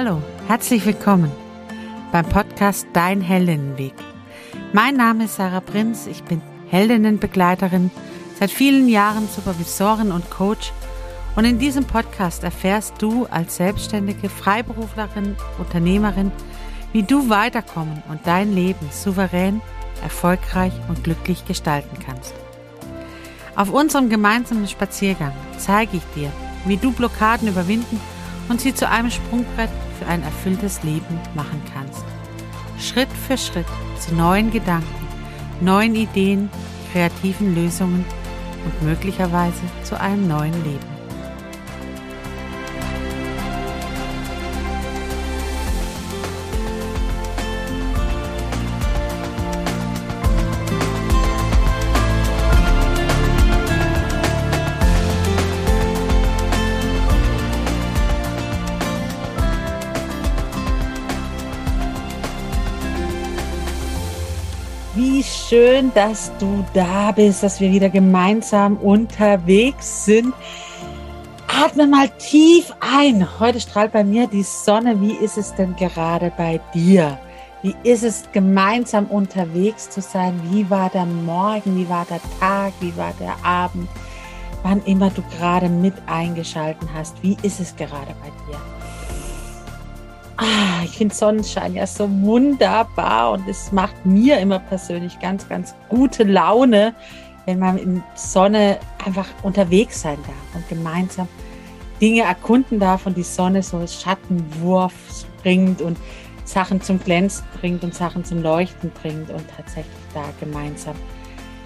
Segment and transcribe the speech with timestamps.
[0.00, 1.32] Hallo, herzlich willkommen
[2.12, 3.94] beim Podcast Dein Heldinnenweg.
[4.72, 7.90] Mein Name ist Sarah Prinz, ich bin Heldinnenbegleiterin,
[8.38, 10.72] seit vielen Jahren Supervisorin und Coach
[11.34, 16.30] und in diesem Podcast erfährst du als selbstständige Freiberuflerin, Unternehmerin,
[16.92, 19.60] wie du weiterkommen und dein Leben souverän,
[20.00, 22.34] erfolgreich und glücklich gestalten kannst.
[23.56, 26.30] Auf unserem gemeinsamen Spaziergang zeige ich dir,
[26.66, 28.00] wie du Blockaden überwinden
[28.48, 29.70] und sie zu einem Sprungbrett
[30.08, 32.04] ein erfülltes Leben machen kannst.
[32.78, 33.66] Schritt für Schritt
[34.00, 35.06] zu neuen Gedanken,
[35.60, 36.48] neuen Ideen,
[36.92, 38.04] kreativen Lösungen
[38.64, 40.97] und möglicherweise zu einem neuen Leben.
[65.48, 70.34] Schön, dass du da bist, dass wir wieder gemeinsam unterwegs sind.
[71.46, 73.26] Atme mal tief ein.
[73.40, 75.00] Heute strahlt bei mir die Sonne.
[75.00, 77.18] Wie ist es denn gerade bei dir?
[77.62, 80.40] Wie ist es, gemeinsam unterwegs zu sein?
[80.50, 81.76] Wie war der Morgen?
[81.76, 82.72] Wie war der Tag?
[82.80, 83.88] Wie war der Abend?
[84.62, 87.20] Wann immer du gerade mit eingeschalten hast.
[87.22, 88.77] Wie ist es gerade bei dir?
[90.40, 95.74] Ah, ich finde Sonnenschein ja so wunderbar und es macht mir immer persönlich ganz, ganz
[95.88, 96.94] gute Laune,
[97.44, 101.26] wenn man in Sonne einfach unterwegs sein darf und gemeinsam
[102.00, 104.92] Dinge erkunden darf und die Sonne so Schattenwurf
[105.42, 105.98] bringt und
[106.44, 110.94] Sachen zum Glänzen bringt und Sachen zum Leuchten bringt und tatsächlich da gemeinsam,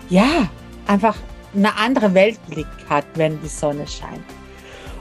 [0.09, 0.49] ja,
[0.87, 1.17] einfach
[1.55, 4.25] eine andere Weltblick hat, wenn die Sonne scheint.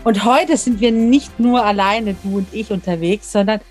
[0.03, 3.62] Und heute sind wir nicht nur alleine, du und ich, unterwegs, sondern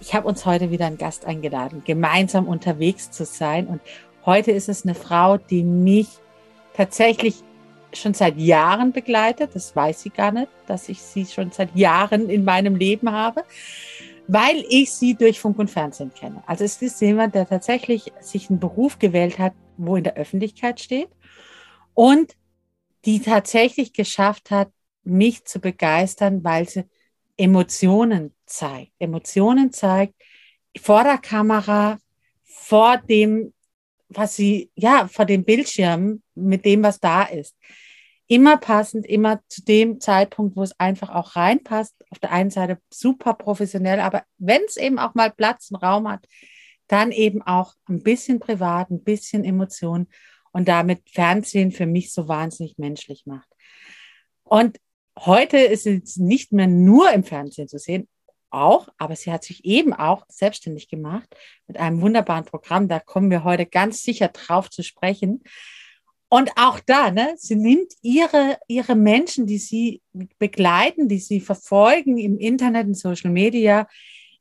[0.00, 3.68] ich habe uns heute wieder einen Gast eingeladen, gemeinsam unterwegs zu sein.
[3.68, 3.80] Und
[4.24, 6.08] heute ist es eine Frau, die mich
[6.74, 7.36] tatsächlich
[7.92, 9.54] schon seit Jahren begleitet.
[9.54, 13.44] Das weiß sie gar nicht, dass ich sie schon seit Jahren in meinem Leben habe,
[14.26, 16.42] weil ich sie durch Funk und Fernsehen kenne.
[16.46, 20.80] Also es ist jemand, der tatsächlich sich einen Beruf gewählt hat, wo in der Öffentlichkeit
[20.80, 21.10] steht
[21.94, 22.34] und
[23.04, 24.68] die tatsächlich geschafft hat,
[25.06, 26.84] mich zu begeistern, weil sie
[27.36, 28.92] Emotionen zeigt.
[28.98, 30.14] Emotionen zeigt
[30.78, 31.98] vor der Kamera,
[32.44, 33.52] vor dem,
[34.08, 37.56] was sie, ja, vor dem Bildschirm mit dem, was da ist.
[38.28, 41.94] Immer passend, immer zu dem Zeitpunkt, wo es einfach auch reinpasst.
[42.10, 46.08] Auf der einen Seite super professionell, aber wenn es eben auch mal Platz und Raum
[46.08, 46.26] hat,
[46.88, 50.08] dann eben auch ein bisschen privat, ein bisschen Emotion
[50.52, 53.48] und damit Fernsehen für mich so wahnsinnig menschlich macht.
[54.42, 54.78] Und
[55.18, 58.08] heute ist es nicht mehr nur im Fernsehen zu sehen,
[58.50, 61.28] auch, aber sie hat sich eben auch selbstständig gemacht
[61.66, 62.88] mit einem wunderbaren Programm.
[62.88, 65.42] Da kommen wir heute ganz sicher drauf zu sprechen.
[66.28, 70.02] Und auch da, ne, sie nimmt ihre, ihre Menschen, die sie
[70.38, 73.86] begleiten, die sie verfolgen im Internet, in Social Media.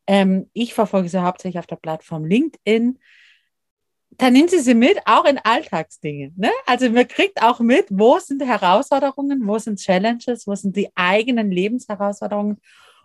[0.07, 2.99] Ähm, ich verfolge sie hauptsächlich auf der Plattform LinkedIn
[4.17, 6.33] dann nimmt sie sie mit, auch in Alltagsdingen.
[6.37, 6.51] Ne?
[6.65, 11.51] Also man kriegt auch mit, wo sind Herausforderungen, wo sind Challenges, wo sind die eigenen
[11.51, 12.61] Lebensherausforderungen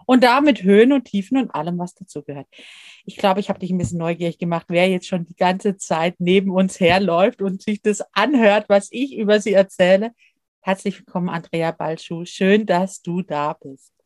[0.06, 2.46] und damit Höhen und Tiefen und allem, was dazugehört.
[3.04, 6.16] Ich glaube, ich habe dich ein bisschen neugierig gemacht, wer jetzt schon die ganze Zeit
[6.18, 10.12] neben uns herläuft und sich das anhört, was ich über sie erzähle.
[10.60, 12.24] Herzlich willkommen, Andrea Balschuh.
[12.24, 13.99] Schön, dass du da bist.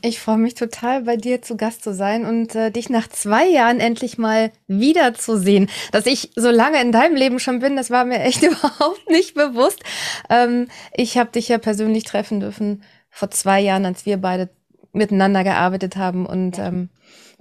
[0.00, 3.48] Ich freue mich total, bei dir zu Gast zu sein und äh, dich nach zwei
[3.48, 5.68] Jahren endlich mal wiederzusehen.
[5.90, 9.34] Dass ich so lange in deinem Leben schon bin, das war mir echt überhaupt nicht
[9.34, 9.82] bewusst.
[10.30, 14.50] Ähm, ich habe dich ja persönlich treffen dürfen vor zwei Jahren, als wir beide
[14.92, 16.90] miteinander gearbeitet haben und ähm,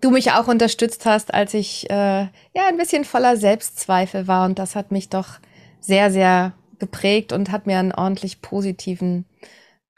[0.02, 4.58] du mich auch unterstützt hast, als ich äh, ja ein bisschen voller Selbstzweifel war und
[4.58, 5.40] das hat mich doch
[5.80, 9.26] sehr, sehr geprägt und hat mir einen ordentlich positiven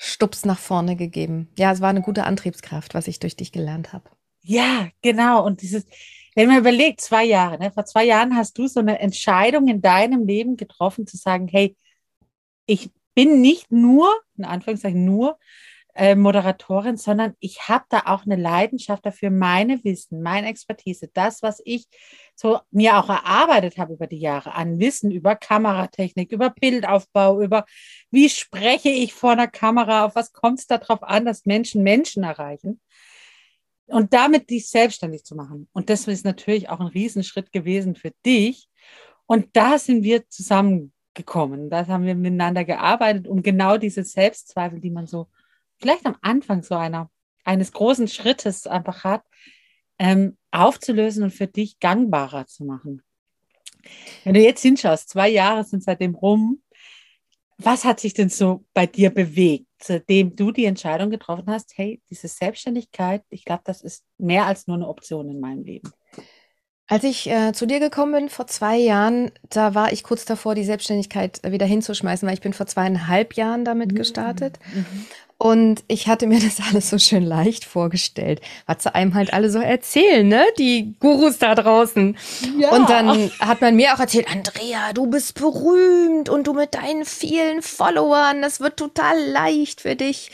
[0.01, 1.49] Stups nach vorne gegeben.
[1.57, 4.09] Ja, es war eine gute Antriebskraft, was ich durch dich gelernt habe.
[4.41, 5.45] Ja, genau.
[5.45, 5.85] Und dieses,
[6.35, 7.69] wenn man überlegt, zwei Jahre, ne?
[7.71, 11.75] vor zwei Jahren hast du so eine Entscheidung in deinem Leben getroffen, zu sagen, hey,
[12.65, 15.37] ich bin nicht nur, in Anführungszeichen nur,
[15.99, 21.43] äh, Moderatorin, sondern ich habe da auch eine Leidenschaft dafür, meine Wissen, meine Expertise, das,
[21.43, 21.87] was ich
[22.35, 27.65] so mir auch erarbeitet habe über die Jahre an Wissen über Kameratechnik, über Bildaufbau, über
[28.11, 32.23] wie spreche ich vor einer Kamera, auf was kommt es darauf an, dass Menschen Menschen
[32.23, 32.79] erreichen.
[33.87, 35.67] Und damit dich selbstständig zu machen.
[35.73, 38.69] Und das ist natürlich auch ein Riesenschritt gewesen für dich.
[39.25, 41.69] Und da sind wir zusammengekommen.
[41.69, 45.27] Da haben wir miteinander gearbeitet, um genau diese Selbstzweifel, die man so
[45.79, 47.09] vielleicht am Anfang so einer,
[47.43, 49.23] eines großen Schrittes einfach hat,
[49.97, 53.01] ähm, aufzulösen und für dich gangbarer zu machen.
[54.23, 56.61] Wenn du jetzt hinschaust, zwei Jahre sind seitdem rum,
[57.57, 62.01] was hat sich denn so bei dir bewegt, seitdem du die Entscheidung getroffen hast, hey,
[62.09, 65.91] diese Selbstständigkeit, ich glaube, das ist mehr als nur eine Option in meinem Leben?
[66.87, 70.55] Als ich äh, zu dir gekommen bin vor zwei Jahren, da war ich kurz davor,
[70.55, 73.95] die Selbstständigkeit wieder hinzuschmeißen, weil ich bin vor zweieinhalb Jahren damit mhm.
[73.95, 74.57] gestartet.
[74.73, 75.05] Mhm.
[75.41, 79.49] Und ich hatte mir das alles so schön leicht vorgestellt, was sie einem halt alle
[79.49, 80.43] so erzählen, ne?
[80.59, 82.17] Die Gurus da draußen.
[82.59, 82.71] Ja.
[82.71, 87.05] Und dann hat man mir auch erzählt, Andrea, du bist berühmt und du mit deinen
[87.05, 90.29] vielen Followern, das wird total leicht für dich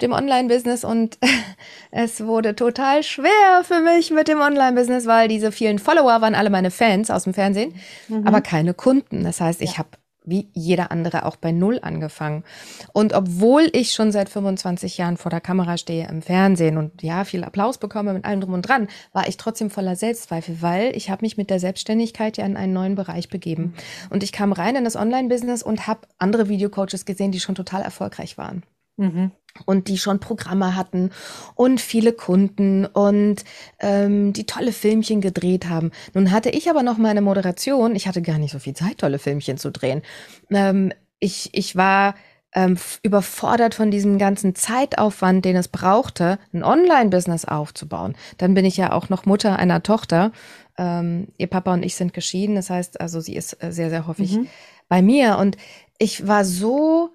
[0.00, 1.18] dem Online-Business und
[1.90, 6.50] es wurde total schwer für mich mit dem Online-Business, weil diese vielen Follower waren alle
[6.50, 7.74] meine Fans aus dem Fernsehen,
[8.08, 8.26] mhm.
[8.26, 9.22] aber keine Kunden.
[9.22, 9.78] Das heißt, ich ja.
[9.78, 9.88] habe
[10.26, 12.44] wie jeder andere auch bei Null angefangen.
[12.92, 17.24] Und obwohl ich schon seit 25 Jahren vor der Kamera stehe im Fernsehen und ja,
[17.24, 21.08] viel Applaus bekomme mit allem drum und dran, war ich trotzdem voller Selbstzweifel, weil ich
[21.08, 23.74] habe mich mit der Selbstständigkeit ja in einen neuen Bereich begeben.
[24.10, 27.82] Und ich kam rein in das Online-Business und habe andere Videocoaches gesehen, die schon total
[27.82, 28.62] erfolgreich waren.
[28.96, 29.30] Mhm
[29.64, 31.10] und die schon Programme hatten
[31.54, 33.44] und viele Kunden und
[33.80, 35.90] ähm, die tolle Filmchen gedreht haben.
[36.14, 37.96] Nun hatte ich aber noch meine Moderation.
[37.96, 40.02] Ich hatte gar nicht so viel Zeit, tolle Filmchen zu drehen.
[40.50, 42.14] Ähm, ich, ich war
[42.56, 48.16] ähm, überfordert von diesem ganzen Zeitaufwand, den es brauchte, ein Online-Business aufzubauen.
[48.38, 50.32] Dann bin ich ja auch noch Mutter einer Tochter.
[50.78, 52.56] Ähm, ihr Papa und ich sind geschieden.
[52.56, 54.46] Das heißt, also sie ist äh, sehr, sehr häufig mhm.
[54.88, 55.36] bei mir.
[55.38, 55.58] Und
[55.98, 57.10] ich war so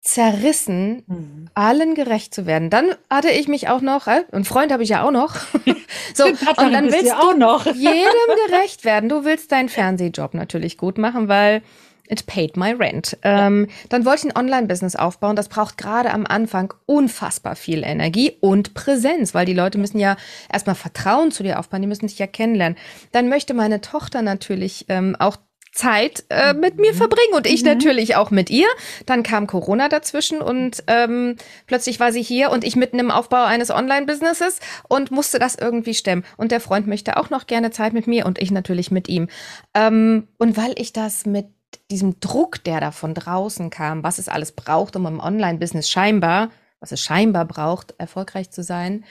[0.00, 1.50] zerrissen, mhm.
[1.54, 2.70] allen gerecht zu werden.
[2.70, 5.34] Dann hatte ich mich auch noch, äh, und Freund habe ich ja auch noch.
[6.14, 7.66] so, und dann willst du noch.
[7.74, 9.08] jedem gerecht werden.
[9.08, 11.62] Du willst deinen Fernsehjob natürlich gut machen, weil
[12.08, 13.18] it paid my rent.
[13.22, 15.36] Ähm, dann wollte ich ein Online-Business aufbauen.
[15.36, 20.16] Das braucht gerade am Anfang unfassbar viel Energie und Präsenz, weil die Leute müssen ja
[20.50, 22.78] erstmal Vertrauen zu dir aufbauen, die müssen dich ja kennenlernen.
[23.12, 25.36] Dann möchte meine Tochter natürlich ähm, auch
[25.78, 26.96] Zeit äh, mit mir mhm.
[26.96, 27.68] verbringen und ich mhm.
[27.68, 28.66] natürlich auch mit ihr.
[29.06, 31.36] Dann kam Corona dazwischen und ähm,
[31.66, 34.58] plötzlich war sie hier und ich mitten im Aufbau eines Online-Businesses
[34.88, 36.24] und musste das irgendwie stemmen.
[36.36, 39.28] Und der Freund möchte auch noch gerne Zeit mit mir und ich natürlich mit ihm.
[39.74, 41.46] Ähm, und weil ich das mit
[41.90, 46.50] diesem Druck, der da von draußen kam, was es alles braucht, um im Online-Business scheinbar,
[46.80, 49.04] was es scheinbar braucht, erfolgreich zu sein,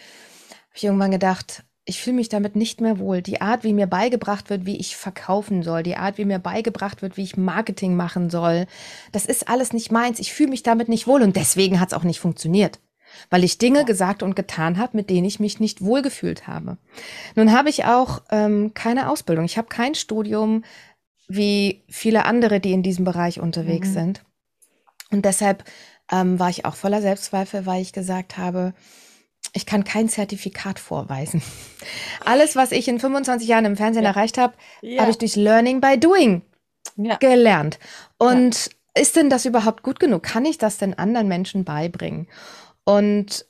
[0.51, 3.21] habe ich irgendwann gedacht, ich fühle mich damit nicht mehr wohl.
[3.21, 7.01] Die Art, wie mir beigebracht wird, wie ich verkaufen soll, die Art, wie mir beigebracht
[7.01, 8.67] wird, wie ich Marketing machen soll,
[9.13, 10.19] das ist alles nicht meins.
[10.19, 12.79] Ich fühle mich damit nicht wohl und deswegen hat es auch nicht funktioniert,
[13.29, 16.77] weil ich Dinge gesagt und getan habe, mit denen ich mich nicht wohlgefühlt habe.
[17.35, 19.45] Nun habe ich auch ähm, keine Ausbildung.
[19.45, 20.65] Ich habe kein Studium
[21.29, 23.93] wie viele andere, die in diesem Bereich unterwegs mhm.
[23.93, 24.25] sind.
[25.09, 25.63] Und deshalb
[26.11, 28.73] ähm, war ich auch voller Selbstzweifel, weil ich gesagt habe,
[29.57, 31.41] ich kann kein Zertifikat vorweisen.
[32.25, 34.11] Alles, was ich in 25 Jahren im Fernsehen ja.
[34.11, 35.01] erreicht habe, ja.
[35.01, 36.43] habe ich durch Learning by Doing
[36.95, 37.17] ja.
[37.17, 37.79] gelernt.
[38.17, 40.23] Und ist denn das überhaupt gut genug?
[40.23, 42.27] Kann ich das denn anderen Menschen beibringen?
[42.83, 43.45] Und,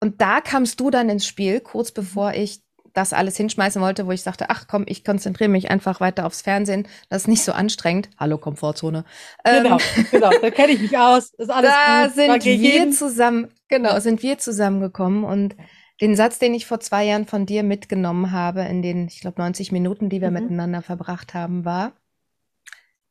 [0.00, 2.62] und da kamst du dann ins Spiel, kurz bevor ich
[2.96, 6.40] das alles hinschmeißen wollte, wo ich sagte, ach komm, ich konzentriere mich einfach weiter aufs
[6.40, 6.88] Fernsehen.
[7.10, 8.08] Das ist nicht so anstrengend.
[8.18, 9.04] Hallo Komfortzone.
[9.44, 11.30] Genau, ähm, genau, da kenne ich mich aus.
[11.34, 12.14] ist alles da gut.
[12.14, 15.56] sind wir zusammen, genau, sind wir zusammengekommen und
[16.00, 19.40] den Satz, den ich vor zwei Jahren von dir mitgenommen habe, in den, ich glaube,
[19.40, 20.34] 90 Minuten, die wir mhm.
[20.34, 21.92] miteinander verbracht haben, war,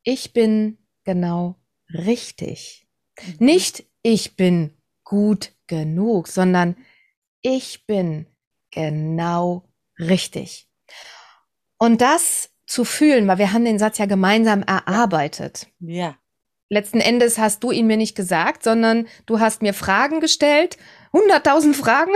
[0.04, 1.56] ich bin genau
[1.94, 2.88] richtig.
[3.22, 3.46] Mhm.
[3.46, 4.72] Nicht ich bin
[5.04, 6.76] gut genug, sondern
[7.42, 8.28] ich bin
[8.72, 9.64] genau
[10.00, 10.68] richtig.
[11.78, 15.68] Und das zu fühlen, weil wir haben den Satz ja gemeinsam erarbeitet.
[15.80, 16.16] Ja.
[16.70, 20.78] Letzten Endes hast du ihn mir nicht gesagt, sondern du hast mir Fragen gestellt,
[21.14, 22.14] hunderttausend Fragen.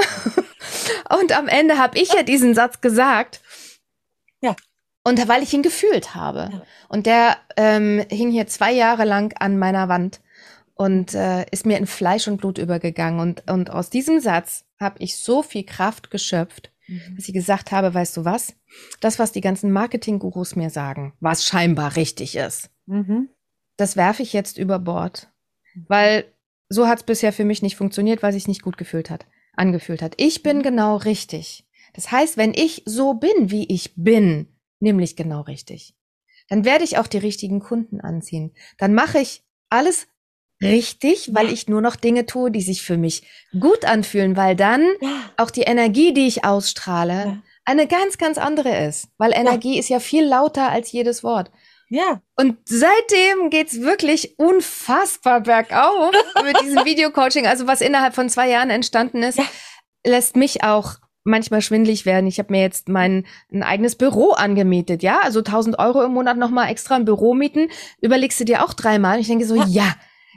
[1.22, 3.42] Und am Ende habe ich ja diesen Satz gesagt.
[4.42, 4.56] Ja.
[5.04, 6.50] Und weil ich ihn gefühlt habe.
[6.52, 6.62] Ja.
[6.88, 10.20] Und der ähm, hing hier zwei Jahre lang an meiner Wand
[10.74, 13.20] und äh, ist mir in Fleisch und Blut übergegangen.
[13.20, 17.16] Und, und aus diesem Satz habe ich so viel Kraft geschöpft, mhm.
[17.16, 18.56] dass ich gesagt habe, weißt du was?
[19.00, 23.30] Das, was die ganzen Marketing-Gurus mir sagen, was scheinbar richtig ist, mhm.
[23.78, 25.32] das werfe ich jetzt über Bord.
[25.88, 26.26] Weil
[26.68, 30.02] so hat es bisher für mich nicht funktioniert, weil sich nicht gut gefühlt hat, angefühlt
[30.02, 30.14] hat.
[30.18, 30.64] Ich bin mhm.
[30.64, 31.68] genau richtig.
[31.94, 34.48] Das heißt, wenn ich so bin, wie ich bin,
[34.80, 35.96] nämlich genau richtig,
[36.48, 38.54] dann werde ich auch die richtigen Kunden anziehen.
[38.78, 40.08] Dann mache ich alles
[40.62, 41.54] richtig, weil ja.
[41.54, 43.24] ich nur noch Dinge tue, die sich für mich
[43.60, 45.22] gut anfühlen, weil dann ja.
[45.38, 47.38] auch die Energie, die ich ausstrahle, ja.
[47.66, 49.08] eine ganz, ganz andere ist.
[49.18, 51.52] Weil Energie ist ja viel lauter als jedes Wort.
[51.90, 52.22] Ja.
[52.36, 56.12] Und seitdem geht's wirklich unfassbar bergauf
[56.44, 57.48] mit diesem Videocoaching.
[57.48, 59.40] Also was innerhalb von zwei Jahren entstanden ist,
[60.06, 62.28] lässt mich auch manchmal schwindlig werden.
[62.28, 66.38] Ich habe mir jetzt mein ein eigenes Büro angemietet, ja, also 1000 Euro im Monat
[66.38, 67.70] nochmal extra ein Büro mieten.
[68.02, 69.20] Überlegst du dir auch dreimal?
[69.20, 69.96] Ich denke so, ja, ja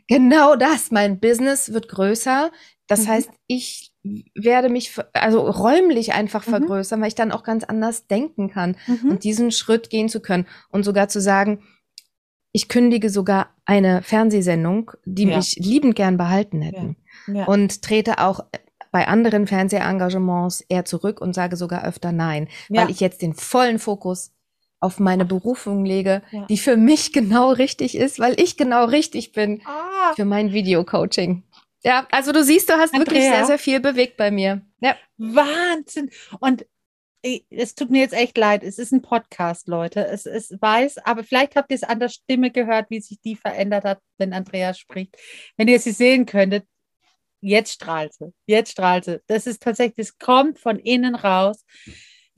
[0.08, 0.90] genau das.
[0.90, 2.50] Mein Business wird größer.
[2.86, 3.08] Das mhm.
[3.08, 3.92] heißt, ich
[4.34, 6.50] werde mich also räumlich einfach mhm.
[6.50, 9.10] vergrößern, weil ich dann auch ganz anders denken kann mhm.
[9.10, 11.62] und diesen Schritt gehen zu können und sogar zu sagen,
[12.52, 15.36] ich kündige sogar eine Fernsehsendung, die ja.
[15.36, 17.34] mich liebend gern behalten hätten ja.
[17.34, 17.44] Ja.
[17.46, 18.40] und trete auch
[18.90, 23.78] bei anderen Fernsehengagements eher zurück und sage sogar öfter nein, weil ich jetzt den vollen
[23.78, 24.32] Fokus
[24.82, 29.62] auf meine Berufung lege, die für mich genau richtig ist, weil ich genau richtig bin
[29.64, 30.12] ah.
[30.16, 31.44] für mein Videocoaching.
[31.84, 33.06] Ja, also du siehst, du hast Andrea.
[33.06, 34.62] wirklich sehr, sehr viel bewegt bei mir.
[34.80, 34.96] Ja.
[35.18, 36.10] Wahnsinn.
[36.40, 36.66] Und
[37.22, 38.64] es tut mir jetzt echt leid.
[38.64, 40.04] Es ist ein Podcast, Leute.
[40.04, 43.36] Es ist weiß, aber vielleicht habt ihr es an der Stimme gehört, wie sich die
[43.36, 45.16] verändert hat, wenn Andrea spricht.
[45.56, 46.66] Wenn ihr sie sehen könntet,
[47.40, 48.32] jetzt strahlt sie.
[48.46, 49.20] Jetzt strahlt sie.
[49.28, 51.64] Das ist tatsächlich, es kommt von innen raus.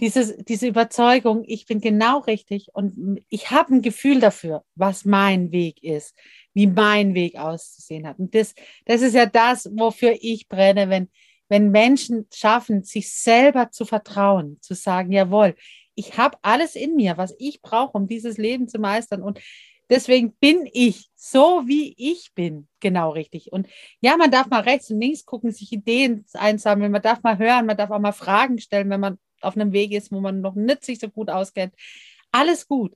[0.01, 5.53] Dieses, diese Überzeugung, ich bin genau richtig und ich habe ein Gefühl dafür, was mein
[5.53, 6.15] Weg ist
[6.55, 8.19] wie mein Weg auszusehen hat.
[8.19, 8.55] Und das,
[8.87, 11.11] das ist ja das, wofür ich brenne, wenn,
[11.49, 15.55] wenn Menschen schaffen, sich selber zu vertrauen, zu sagen, jawohl,
[15.97, 19.23] ich habe alles in mir, was ich brauche, um dieses Leben zu meistern.
[19.23, 19.41] Und
[19.91, 23.53] deswegen bin ich so, wie ich bin, genau richtig.
[23.53, 23.69] Und
[24.01, 27.67] ja, man darf mal rechts und links gucken, sich Ideen einsammeln, man darf mal hören,
[27.67, 30.55] man darf auch mal Fragen stellen, wenn man auf einem Weg ist, wo man noch
[30.55, 31.75] nicht sich so gut auskennt.
[32.33, 32.95] Alles gut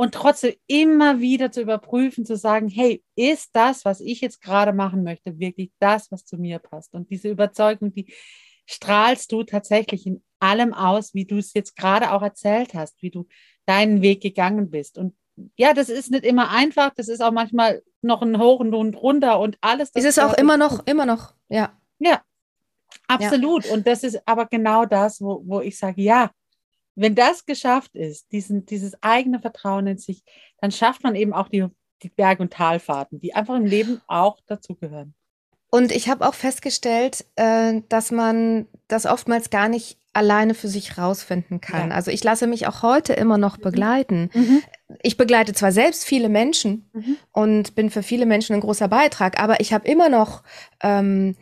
[0.00, 4.72] und trotzdem immer wieder zu überprüfen, zu sagen, hey, ist das, was ich jetzt gerade
[4.72, 6.94] machen möchte, wirklich das, was zu mir passt?
[6.94, 8.12] Und diese Überzeugung, die
[8.66, 13.10] strahlst du tatsächlich in allem aus, wie du es jetzt gerade auch erzählt hast, wie
[13.10, 13.26] du
[13.66, 14.96] deinen Weg gegangen bist.
[14.96, 15.14] Und
[15.56, 19.38] ja, das ist nicht immer einfach, das ist auch manchmal noch ein Hoch und runter
[19.38, 19.90] und alles.
[19.90, 21.76] Ist es auch immer noch, immer noch, ja.
[21.98, 22.22] Ja,
[23.10, 23.66] absolut.
[23.66, 23.74] Ja.
[23.74, 26.30] Und das ist aber genau das, wo, wo ich sage, ja,
[26.94, 30.22] wenn das geschafft ist, diesen, dieses eigene Vertrauen in sich,
[30.60, 31.66] dann schafft man eben auch die,
[32.02, 35.14] die Berg- und Talfahrten, die einfach im Leben auch dazugehören.
[35.70, 40.98] Und ich habe auch festgestellt, äh, dass man das oftmals gar nicht alleine für sich
[40.98, 41.90] rausfinden kann.
[41.90, 41.94] Ja.
[41.94, 43.62] Also ich lasse mich auch heute immer noch mhm.
[43.62, 44.30] begleiten.
[44.34, 44.62] Mhm.
[45.02, 47.16] Ich begleite zwar selbst viele Menschen mhm.
[47.32, 50.42] und bin für viele Menschen ein großer Beitrag, aber ich habe immer noch
[50.82, 51.36] ähm,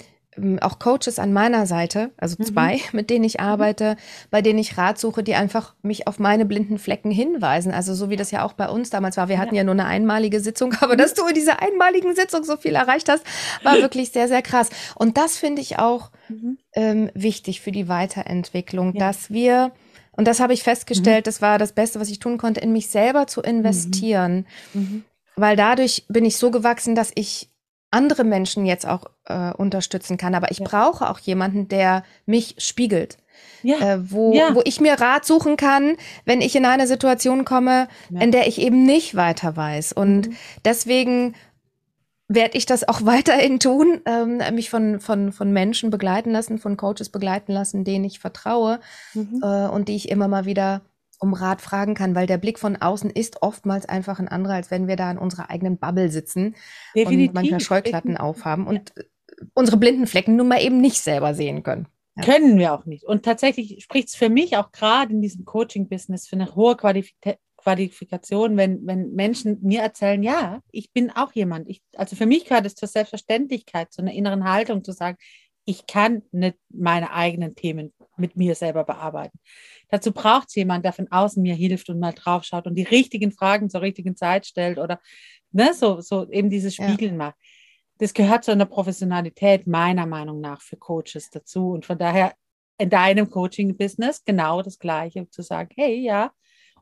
[0.60, 2.44] auch Coaches an meiner Seite, also mhm.
[2.44, 2.80] zwei, mhm.
[2.92, 3.96] mit denen ich arbeite,
[4.30, 7.72] bei denen ich Rat suche, die einfach mich auf meine blinden Flecken hinweisen.
[7.72, 9.28] Also so wie das ja auch bei uns damals war.
[9.28, 10.98] Wir hatten ja, ja nur eine einmalige Sitzung, aber mhm.
[10.98, 13.24] dass du in dieser einmaligen Sitzung so viel erreicht hast,
[13.62, 14.70] war wirklich sehr, sehr krass.
[14.94, 16.58] Und das finde ich auch mhm.
[16.74, 19.06] ähm, wichtig für die Weiterentwicklung, ja.
[19.06, 19.72] dass wir
[20.18, 21.28] und das habe ich festgestellt, mhm.
[21.28, 24.48] das war das Beste, was ich tun konnte, in mich selber zu investieren.
[24.74, 25.04] Mhm.
[25.36, 27.48] Weil dadurch bin ich so gewachsen, dass ich
[27.90, 30.34] andere Menschen jetzt auch äh, unterstützen kann.
[30.34, 30.66] Aber ich ja.
[30.66, 33.18] brauche auch jemanden, der mich spiegelt.
[33.62, 33.78] Ja.
[33.78, 34.54] Äh, wo, ja.
[34.54, 38.60] wo ich mir Rat suchen kann, wenn ich in eine Situation komme, in der ich
[38.60, 39.92] eben nicht weiter weiß.
[39.92, 40.36] Und mhm.
[40.64, 41.34] deswegen
[42.28, 46.76] werde ich das auch weiterhin tun, ähm, mich von, von, von Menschen begleiten lassen, von
[46.76, 48.80] Coaches begleiten lassen, denen ich vertraue
[49.14, 49.40] mhm.
[49.42, 50.82] äh, und die ich immer mal wieder
[51.18, 54.70] um Rat fragen kann, weil der Blick von außen ist oftmals einfach ein anderer, als
[54.70, 56.54] wenn wir da in unserer eigenen Bubble sitzen
[56.94, 57.28] Definitiv.
[57.28, 59.04] und manchmal Scheuklappen aufhaben und ja.
[59.54, 61.88] unsere blinden Flecken nun mal eben nicht selber sehen können.
[62.16, 62.24] Ja.
[62.24, 63.04] Können wir auch nicht.
[63.04, 67.38] Und tatsächlich spricht es für mich auch gerade in diesem Coaching-Business für eine hohe Qualifik
[67.58, 71.68] Qualifikation, wenn, wenn Menschen mir erzählen, ja, ich bin auch jemand.
[71.68, 75.18] Ich, also für mich gehört es zur Selbstverständlichkeit, zu einer inneren Haltung zu sagen,
[75.64, 79.38] ich kann nicht meine eigenen Themen mit mir selber bearbeiten.
[79.88, 82.82] Dazu braucht es jemand, der von außen mir hilft und mal drauf schaut und die
[82.82, 85.00] richtigen Fragen zur richtigen Zeit stellt oder
[85.52, 87.18] ne, so, so eben dieses Spiegeln ja.
[87.18, 87.36] macht.
[87.98, 91.70] Das gehört zu einer Professionalität meiner Meinung nach für Coaches dazu.
[91.70, 92.34] Und von daher
[92.78, 96.30] in deinem Coaching-Business genau das Gleiche, zu sagen, hey, ja,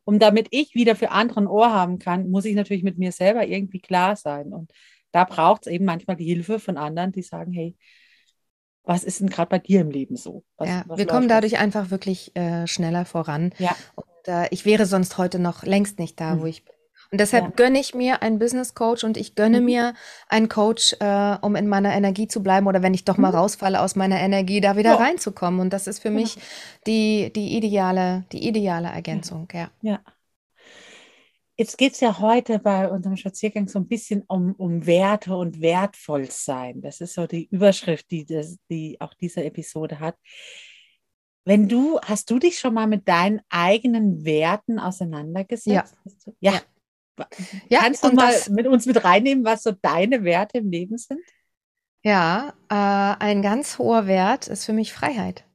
[0.05, 3.11] und damit ich wieder für andere ein Ohr haben kann, muss ich natürlich mit mir
[3.11, 4.53] selber irgendwie klar sein.
[4.53, 4.71] Und
[5.11, 7.75] da braucht es eben manchmal die Hilfe von anderen, die sagen, hey,
[8.87, 10.45] was ist denn gerade bei dir im Leben so?
[10.57, 11.61] Was, ja, was wir kommen dadurch das?
[11.61, 13.53] einfach wirklich äh, schneller voran.
[13.59, 13.77] Ja.
[13.97, 16.41] Und äh, ich wäre sonst heute noch längst nicht da, mhm.
[16.41, 16.73] wo ich bin.
[17.13, 17.51] Und deshalb ja.
[17.55, 19.67] gönne ich mir einen Business Coach und ich gönne mhm.
[19.67, 19.95] mir
[20.29, 23.39] einen Coach, äh, um in meiner Energie zu bleiben oder wenn ich doch mal mhm.
[23.39, 24.97] rausfalle aus meiner Energie, da wieder ja.
[24.97, 25.61] reinzukommen.
[25.61, 26.39] Und das ist für mich
[26.87, 29.69] die, die ideale, die ideale Ergänzung, ja.
[29.83, 30.01] Ja.
[31.59, 35.63] Jetzt geht es ja heute bei unserem Spaziergang so ein bisschen um, um Werte und
[35.63, 36.83] Wertvollsein.
[36.83, 40.17] Das ist so die Überschrift, die, das, die auch diese Episode hat.
[41.47, 45.97] Wenn du, hast du dich schon mal mit deinen eigenen Werten auseinandergesetzt?
[46.41, 46.53] Ja.
[46.53, 47.27] Ja.
[47.71, 47.79] ja.
[47.79, 51.23] Kannst du mal mit uns mit reinnehmen, was so deine Werte im Leben sind?
[52.03, 55.46] Ja, äh, ein ganz hoher Wert ist für mich Freiheit.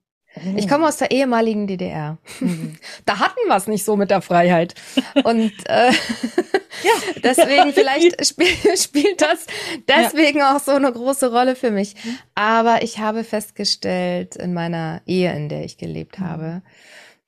[0.56, 2.18] Ich komme aus der ehemaligen DDR.
[2.40, 2.78] Mhm.
[3.06, 4.76] Da hatten wir es nicht so mit der Freiheit.
[5.24, 5.92] Und äh,
[6.84, 6.94] ja.
[7.24, 8.48] deswegen vielleicht spiel,
[8.78, 9.46] spielt das
[9.88, 10.56] deswegen ja.
[10.56, 11.96] auch so eine große Rolle für mich.
[11.96, 12.18] Mhm.
[12.36, 16.26] Aber ich habe festgestellt in meiner Ehe, in der ich gelebt mhm.
[16.26, 16.62] habe,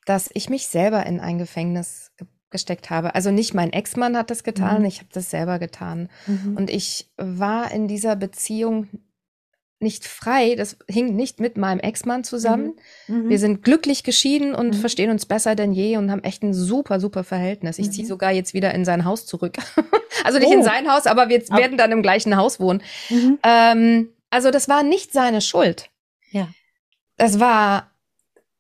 [0.05, 2.12] dass ich mich selber in ein Gefängnis
[2.50, 3.15] gesteckt habe.
[3.15, 4.86] Also nicht mein Ex-Mann hat das getan, mhm.
[4.86, 6.10] ich habe das selber getan.
[6.27, 6.55] Mhm.
[6.55, 8.88] Und ich war in dieser Beziehung
[9.84, 10.56] nicht frei.
[10.56, 12.74] Das hing nicht mit meinem Ex-Mann zusammen.
[13.08, 13.25] Mhm.
[13.25, 13.30] mhm.
[13.30, 14.74] Wir sind glücklich geschieden und mhm.
[14.74, 17.78] verstehen uns besser denn je und haben echt ein super, super Verhältnis.
[17.78, 18.10] Ich ziehe mhm.
[18.10, 19.58] sogar jetzt wieder in sein Haus zurück.
[20.24, 20.54] also nicht oh.
[20.54, 22.82] in sein Haus, aber wir aber werden dann im gleichen Haus wohnen.
[23.10, 23.40] Mhm.
[23.44, 25.90] Ähm, also das war nicht seine Schuld.
[26.32, 26.48] Ja.
[27.18, 27.92] Das war,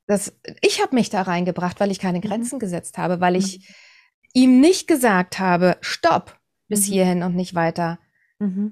[0.05, 2.23] das, ich habe mich da reingebracht, weil ich keine mhm.
[2.23, 3.67] Grenzen gesetzt habe, weil ich
[4.33, 6.37] ihm nicht gesagt habe, stopp,
[6.67, 7.97] bis hierhin und nicht weiter.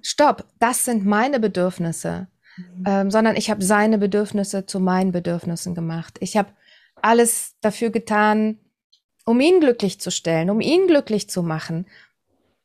[0.01, 2.27] Stopp, das sind meine Bedürfnisse
[2.77, 2.83] mhm.
[2.85, 6.17] ähm, sondern ich habe seine Bedürfnisse zu meinen Bedürfnissen gemacht.
[6.19, 6.49] Ich habe
[7.01, 8.59] alles dafür getan,
[9.25, 11.87] um ihn glücklich zu stellen, um ihn glücklich zu machen.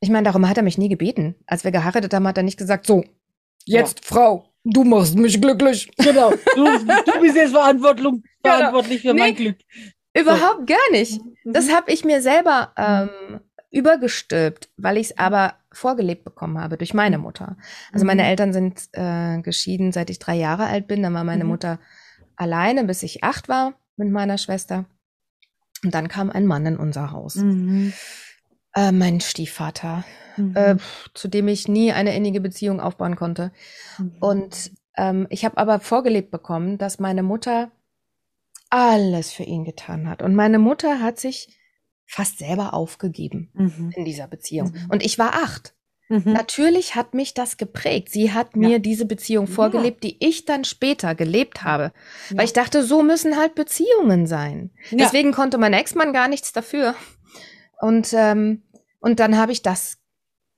[0.00, 1.34] Ich meine, darum hat er mich nie gebeten.
[1.46, 3.04] Als wir geheiratet haben, hat er nicht gesagt, so,
[3.64, 4.14] jetzt ja.
[4.14, 5.90] Frau, du machst mich glücklich.
[5.96, 8.20] Genau, du, du bist jetzt genau.
[8.42, 9.56] verantwortlich für nee, mein Glück.
[10.14, 10.74] Überhaupt so.
[10.74, 11.20] gar nicht.
[11.22, 11.52] Mhm.
[11.52, 16.94] Das habe ich mir selber ähm, übergestülpt, weil ich es aber vorgelebt bekommen habe durch
[16.94, 17.56] meine Mutter.
[17.92, 18.28] Also meine mhm.
[18.28, 21.02] Eltern sind äh, geschieden, seit ich drei Jahre alt bin.
[21.02, 21.50] Dann war meine mhm.
[21.50, 21.78] Mutter
[22.36, 24.86] alleine, bis ich acht war mit meiner Schwester.
[25.84, 27.36] Und dann kam ein Mann in unser Haus.
[27.36, 27.92] Mhm.
[28.74, 30.04] Äh, mein Stiefvater,
[30.36, 30.56] mhm.
[30.56, 30.76] äh,
[31.14, 33.52] zu dem ich nie eine innige Beziehung aufbauen konnte.
[33.98, 34.16] Mhm.
[34.20, 37.70] Und ähm, ich habe aber vorgelebt bekommen, dass meine Mutter
[38.70, 40.22] alles für ihn getan hat.
[40.22, 41.56] Und meine Mutter hat sich
[42.06, 43.92] fast selber aufgegeben mhm.
[43.94, 44.72] in dieser Beziehung.
[44.72, 44.90] Mhm.
[44.90, 45.74] Und ich war acht.
[46.08, 46.22] Mhm.
[46.32, 48.10] Natürlich hat mich das geprägt.
[48.10, 48.60] Sie hat ja.
[48.60, 50.10] mir diese Beziehung vorgelebt, ja.
[50.10, 51.92] die ich dann später gelebt habe.
[52.30, 52.38] Ja.
[52.38, 54.70] Weil ich dachte, so müssen halt Beziehungen sein.
[54.92, 56.94] Deswegen konnte mein Ex-Mann gar nichts dafür.
[57.80, 58.62] Und, ähm,
[59.00, 59.98] und dann habe ich das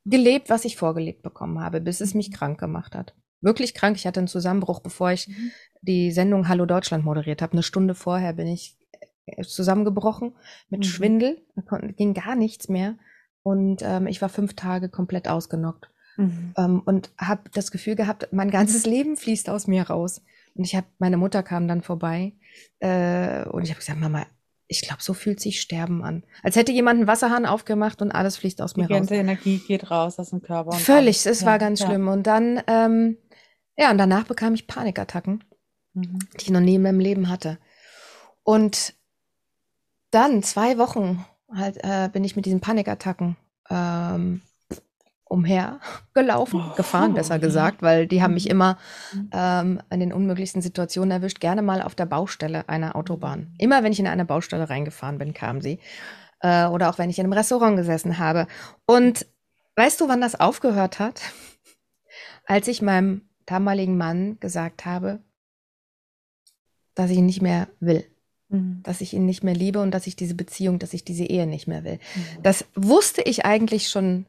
[0.05, 3.15] gelebt, was ich vorgelebt bekommen habe, bis es mich krank gemacht hat.
[3.41, 3.97] Wirklich krank.
[3.97, 5.51] Ich hatte einen Zusammenbruch, bevor ich mhm.
[5.81, 7.53] die Sendung Hallo Deutschland moderiert habe.
[7.53, 8.78] Eine Stunde vorher bin ich
[9.43, 10.35] zusammengebrochen
[10.69, 10.85] mit mhm.
[10.85, 11.43] Schwindel,
[11.97, 12.97] ging gar nichts mehr.
[13.43, 15.91] Und ähm, ich war fünf Tage komplett ausgenockt.
[16.17, 16.53] Mhm.
[16.57, 20.23] Ähm, und habe das Gefühl gehabt, mein ganzes Leben fließt aus mir raus.
[20.55, 22.35] Und ich habe, meine Mutter kam dann vorbei
[22.81, 24.27] äh, und ich habe gesagt, Mama,
[24.67, 26.25] ich glaube, so fühlt sich Sterben an.
[26.43, 28.89] Als hätte jemand einen Wasserhahn aufgemacht und alles fließt aus mir raus.
[28.89, 30.73] Die ganze Energie geht raus aus dem Körper.
[30.73, 31.87] Völlig, es ja, war ganz ja.
[31.87, 32.09] schlimm.
[32.09, 33.17] Und dann, ähm,
[33.77, 35.45] ja, und danach bekam ich Panikattacken,
[35.95, 36.19] mhm.
[36.35, 37.59] die ich noch nie in meinem Leben hatte.
[38.43, 38.95] Und
[40.11, 43.37] dann zwei Wochen halt äh, bin ich mit diesen Panikattacken
[43.71, 44.43] ähm,
[45.25, 48.51] umhergelaufen, oh, gefahren besser gesagt, weil die haben mich mhm.
[48.51, 48.79] immer
[49.13, 49.31] mhm.
[49.33, 53.55] ähm, in den unmöglichsten Situationen erwischt, gerne mal auf der Baustelle einer Autobahn.
[53.59, 55.81] Immer wenn ich in eine Baustelle reingefahren bin, kam sie.
[56.41, 58.47] Äh, oder auch wenn ich in einem Restaurant gesessen habe.
[58.87, 59.27] Und
[59.77, 61.21] weißt du, wann das aufgehört hat?
[62.47, 65.21] Als ich meinem damaligen Mann gesagt habe,
[66.95, 68.05] dass ich ihn nicht mehr will.
[68.49, 68.81] Mhm.
[68.83, 71.47] Dass ich ihn nicht mehr liebe und dass ich diese Beziehung, dass ich diese Ehe
[71.47, 71.99] nicht mehr will.
[72.15, 72.43] Mhm.
[72.43, 74.27] Das wusste ich eigentlich schon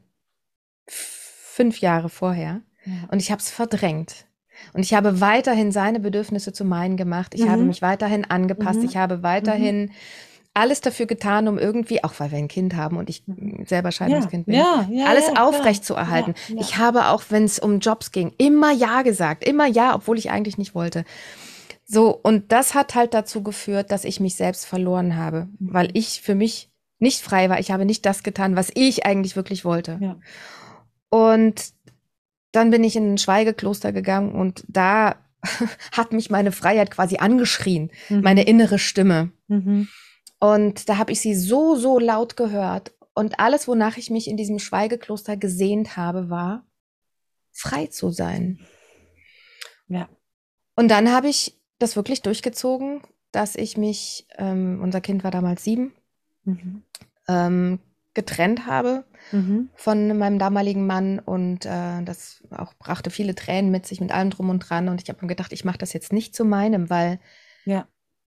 [0.86, 2.60] fünf Jahre vorher.
[2.84, 2.92] Ja.
[3.10, 4.26] Und ich habe es verdrängt.
[4.72, 7.34] Und ich habe weiterhin seine Bedürfnisse zu meinen gemacht.
[7.34, 7.50] Ich mhm.
[7.50, 8.80] habe mich weiterhin angepasst.
[8.80, 8.84] Mhm.
[8.84, 9.90] Ich habe weiterhin mhm.
[10.54, 13.22] alles dafür getan, um irgendwie, auch weil wir ein Kind haben und ich
[13.66, 14.84] selber Scheidungskind ja.
[14.86, 16.34] bin, ja, alles aufrecht zu erhalten.
[16.58, 19.44] Ich habe auch, wenn es um Jobs ging, immer Ja gesagt.
[19.44, 21.04] Immer Ja, obwohl ich eigentlich nicht wollte.
[21.92, 25.74] So, und das hat halt dazu geführt, dass ich mich selbst verloren habe, mhm.
[25.74, 27.58] weil ich für mich nicht frei war.
[27.58, 29.98] Ich habe nicht das getan, was ich eigentlich wirklich wollte.
[30.00, 30.20] Ja.
[31.08, 31.72] Und
[32.52, 35.16] dann bin ich in ein Schweigekloster gegangen und da
[35.92, 38.20] hat mich meine Freiheit quasi angeschrien, mhm.
[38.20, 39.32] meine innere Stimme.
[39.48, 39.88] Mhm.
[40.38, 42.92] Und da habe ich sie so, so laut gehört.
[43.14, 46.64] Und alles, wonach ich mich in diesem Schweigekloster gesehnt habe, war,
[47.50, 48.60] frei zu sein.
[49.88, 50.08] Ja.
[50.76, 55.64] Und dann habe ich das wirklich durchgezogen, dass ich mich, ähm, unser Kind war damals
[55.64, 55.92] sieben,
[56.44, 56.82] mhm.
[57.28, 57.80] ähm,
[58.14, 59.70] getrennt habe mhm.
[59.74, 64.30] von meinem damaligen Mann und äh, das auch brachte viele Tränen mit sich mit allem
[64.30, 66.90] drum und dran und ich habe mir gedacht, ich mache das jetzt nicht zu meinem,
[66.90, 67.20] weil
[67.64, 67.86] ja.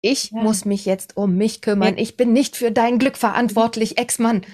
[0.04, 0.42] Ich ja.
[0.42, 1.96] muss mich jetzt um mich kümmern.
[1.96, 2.02] Ja.
[2.02, 4.42] Ich bin nicht für dein Glück verantwortlich, Ex-Mann.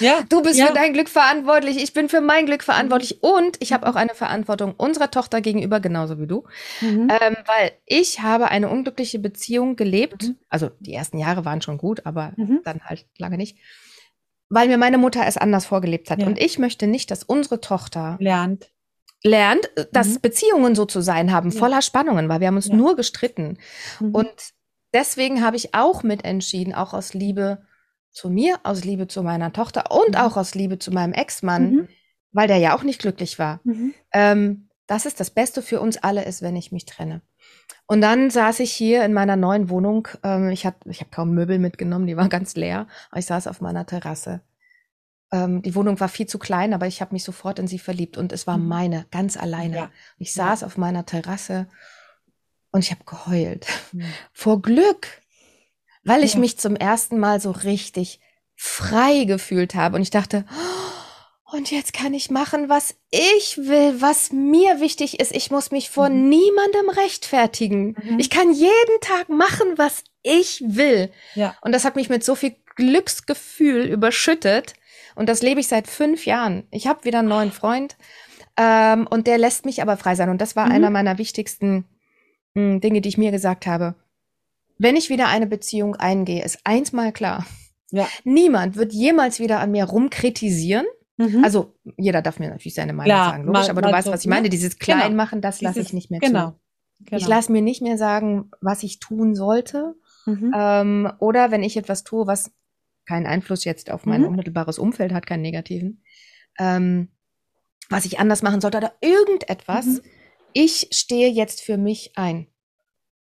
[0.00, 0.20] Ja.
[0.28, 1.82] Du bist für dein Glück verantwortlich.
[1.82, 3.18] Ich bin für mein Glück verantwortlich.
[3.20, 3.28] Mhm.
[3.28, 6.44] Und ich habe auch eine Verantwortung unserer Tochter gegenüber, genauso wie du.
[6.80, 7.08] Mhm.
[7.20, 10.22] Ähm, weil ich habe eine unglückliche Beziehung gelebt.
[10.22, 10.36] Mhm.
[10.48, 12.60] Also die ersten Jahre waren schon gut, aber mhm.
[12.62, 13.58] dann halt lange nicht.
[14.48, 16.22] Weil mir meine Mutter es anders vorgelebt hat.
[16.22, 18.70] Und ich möchte nicht, dass unsere Tochter lernt
[19.24, 20.20] lernt, dass mhm.
[20.20, 21.58] Beziehungen so zu sein haben, ja.
[21.58, 22.76] voller Spannungen, weil wir haben uns ja.
[22.76, 23.58] nur gestritten.
[23.98, 24.14] Mhm.
[24.14, 24.52] Und
[24.92, 27.62] deswegen habe ich auch mitentschieden, auch aus Liebe
[28.10, 30.20] zu mir, aus Liebe zu meiner Tochter und mhm.
[30.20, 31.88] auch aus Liebe zu meinem Ex-Mann, mhm.
[32.32, 33.60] weil der ja auch nicht glücklich war.
[33.64, 33.94] Mhm.
[34.12, 37.20] Ähm, dass es das Beste für uns alle ist, wenn ich mich trenne.
[37.86, 40.08] Und dann saß ich hier in meiner neuen Wohnung.
[40.22, 42.86] Ähm, ich habe ich hab kaum Möbel mitgenommen, die waren ganz leer.
[43.10, 44.40] Aber ich saß auf meiner Terrasse.
[45.30, 48.16] Ähm, die Wohnung war viel zu klein, aber ich habe mich sofort in sie verliebt
[48.16, 48.68] und es war mhm.
[48.68, 49.76] meine, ganz alleine.
[49.76, 49.90] Ja.
[50.18, 50.66] Ich saß ja.
[50.66, 51.68] auf meiner Terrasse
[52.78, 53.66] und ich habe geheult.
[53.90, 54.04] Mhm.
[54.32, 55.08] Vor Glück,
[56.04, 56.38] weil ich ja.
[56.38, 58.20] mich zum ersten Mal so richtig
[58.54, 59.96] frei gefühlt habe.
[59.96, 65.18] Und ich dachte, oh, und jetzt kann ich machen, was ich will, was mir wichtig
[65.18, 65.34] ist.
[65.34, 66.28] Ich muss mich vor mhm.
[66.28, 67.96] niemandem rechtfertigen.
[68.00, 68.20] Mhm.
[68.20, 71.10] Ich kann jeden Tag machen, was ich will.
[71.34, 71.56] Ja.
[71.62, 74.74] Und das hat mich mit so viel Glücksgefühl überschüttet.
[75.16, 76.68] Und das lebe ich seit fünf Jahren.
[76.70, 77.96] Ich habe wieder einen neuen Freund
[78.56, 80.28] ähm, und der lässt mich aber frei sein.
[80.28, 80.72] Und das war mhm.
[80.72, 81.84] einer meiner wichtigsten
[82.54, 83.94] hm, Dinge, die ich mir gesagt habe.
[84.78, 87.46] Wenn ich wieder eine Beziehung eingehe, ist eins mal klar.
[87.90, 88.06] Ja.
[88.24, 90.86] Niemand wird jemals wieder an mir rumkritisieren.
[91.16, 91.42] Mhm.
[91.42, 94.12] Also jeder darf mir natürlich seine Meinung Klar, sagen, logisch, mal, aber du weißt, so,
[94.12, 94.42] was ich meine.
[94.42, 94.50] Ne?
[94.50, 94.98] Dieses genau.
[94.98, 96.50] Kleinmachen, das lasse ich nicht mehr genau.
[96.50, 96.56] zu.
[97.00, 97.16] Genau.
[97.16, 99.94] Ich lasse mir nicht mehr sagen, was ich tun sollte.
[100.26, 100.52] Mhm.
[100.54, 102.52] Ähm, oder wenn ich etwas tue, was
[103.06, 104.28] keinen Einfluss jetzt auf mein mhm.
[104.28, 106.02] unmittelbares Umfeld hat, keinen negativen,
[106.58, 107.08] ähm,
[107.88, 109.86] was ich anders machen sollte oder irgendetwas.
[109.86, 110.00] Mhm.
[110.52, 112.48] Ich stehe jetzt für mich ein.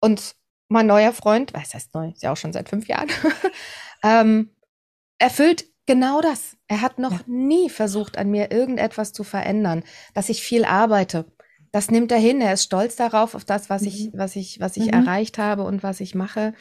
[0.01, 0.37] Und
[0.69, 3.09] mein neuer Freund, was heißt neu, ist ja auch schon seit fünf Jahren,
[4.03, 4.51] ähm,
[5.19, 6.57] erfüllt genau das.
[6.69, 7.25] Er hat noch ja.
[7.27, 9.83] nie versucht, an mir irgendetwas zu verändern,
[10.15, 11.25] dass ich viel arbeite.
[11.73, 12.41] Das nimmt er hin.
[12.41, 13.89] Er ist stolz darauf, auf das, was mhm.
[13.89, 14.93] ich, was ich, was ich mhm.
[14.93, 16.55] erreicht habe und was ich mache.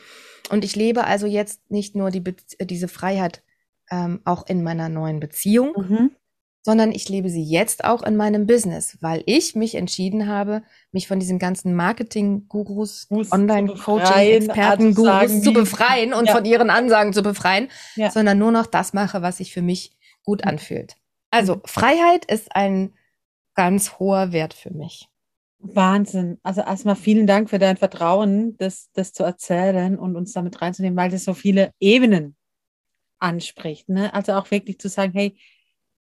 [0.49, 2.23] Und ich lebe also jetzt nicht nur die
[2.61, 3.43] diese Freiheit
[3.89, 6.11] ähm, auch in meiner neuen Beziehung, mhm.
[6.67, 11.07] Sondern ich lebe sie jetzt auch in meinem Business, weil ich mich entschieden habe, mich
[11.07, 16.35] von diesen ganzen Marketing-Gurus, Online-Coaching-Experten-Gurus zu befreien und ja.
[16.35, 18.11] von ihren Ansagen zu befreien, ja.
[18.11, 20.49] sondern nur noch das mache, was sich für mich gut mhm.
[20.49, 20.97] anfühlt.
[21.31, 21.61] Also mhm.
[21.63, 22.93] Freiheit ist ein
[23.55, 25.07] ganz hoher Wert für mich.
[25.59, 26.37] Wahnsinn.
[26.43, 30.97] Also erstmal vielen Dank für dein Vertrauen, das, das zu erzählen und uns damit reinzunehmen,
[30.97, 32.35] weil das so viele Ebenen
[33.19, 33.87] anspricht.
[33.87, 34.13] Ne?
[34.13, 35.37] Also auch wirklich zu sagen, hey,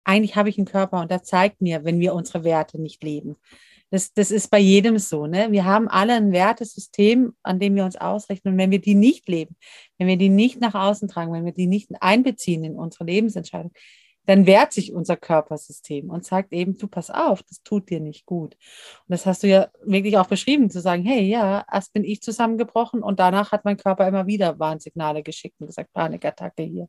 [0.06, 3.36] eigentlich habe ich einen Körper und der zeigt mir, wenn wir unsere Werte nicht leben.
[3.90, 5.26] Das, das ist bei jedem so.
[5.26, 5.52] Ne?
[5.52, 8.48] Wir haben alle ein Wertesystem, an dem wir uns ausrichten.
[8.48, 9.56] Und wenn wir die nicht leben,
[9.98, 13.72] wenn wir die nicht nach außen tragen, wenn wir die nicht einbeziehen in unsere Lebensentscheidung,
[14.26, 18.26] dann wehrt sich unser Körpersystem und sagt eben, du pass auf, das tut dir nicht
[18.26, 18.54] gut.
[18.54, 22.20] Und das hast du ja wirklich auch beschrieben, zu sagen, hey, ja, erst bin ich
[22.22, 26.88] zusammengebrochen und danach hat mein Körper immer wieder Warnsignale geschickt und gesagt, Panikattacke hier.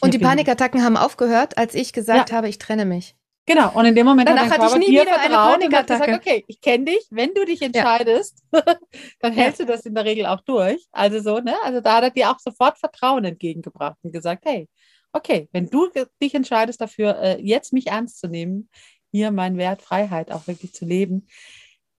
[0.00, 2.36] Und die Panikattacken haben aufgehört, als ich gesagt ja.
[2.36, 3.16] habe, ich trenne mich.
[3.46, 6.44] Genau, und in dem Moment Danach hat dein Körper dir vertraut und hat gesagt, okay,
[6.46, 8.62] ich kenne dich, wenn du dich entscheidest, ja.
[9.18, 9.66] dann hältst ja.
[9.66, 10.86] du das in der Regel auch durch.
[10.92, 11.56] Also so, ne?
[11.64, 14.68] Also da hat er dir auch sofort Vertrauen entgegengebracht und gesagt, hey,
[15.12, 15.88] okay, wenn du
[16.22, 18.68] dich entscheidest dafür, äh, jetzt mich ernst zu nehmen,
[19.10, 21.26] hier meinen Wert Freiheit auch wirklich zu leben,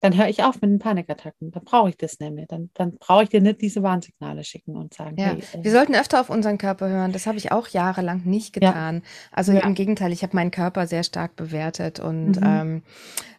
[0.01, 1.51] dann höre ich auf mit den Panikattacken.
[1.51, 2.47] Dann brauche ich das nicht mehr.
[2.47, 5.27] Dann, dann brauche ich dir nicht diese Warnsignale schicken und sagen, ja.
[5.27, 5.43] hey.
[5.53, 7.11] Äh, Wir sollten öfter auf unseren Körper hören.
[7.13, 8.95] Das habe ich auch jahrelang nicht getan.
[8.95, 9.01] Ja.
[9.31, 9.59] Also ja.
[9.59, 12.43] im Gegenteil, ich habe meinen Körper sehr stark bewertet und mhm.
[12.43, 12.83] ähm,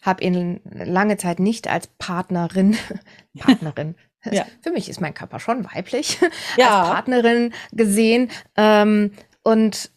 [0.03, 2.77] habe ihn lange Zeit nicht als Partnerin,
[3.39, 3.97] Partnerin,
[4.31, 4.47] ja.
[4.61, 6.21] Für mich ist mein Körper schon weiblich,
[6.57, 6.83] ja.
[6.83, 9.11] als Partnerin gesehen ähm,
[9.43, 9.91] und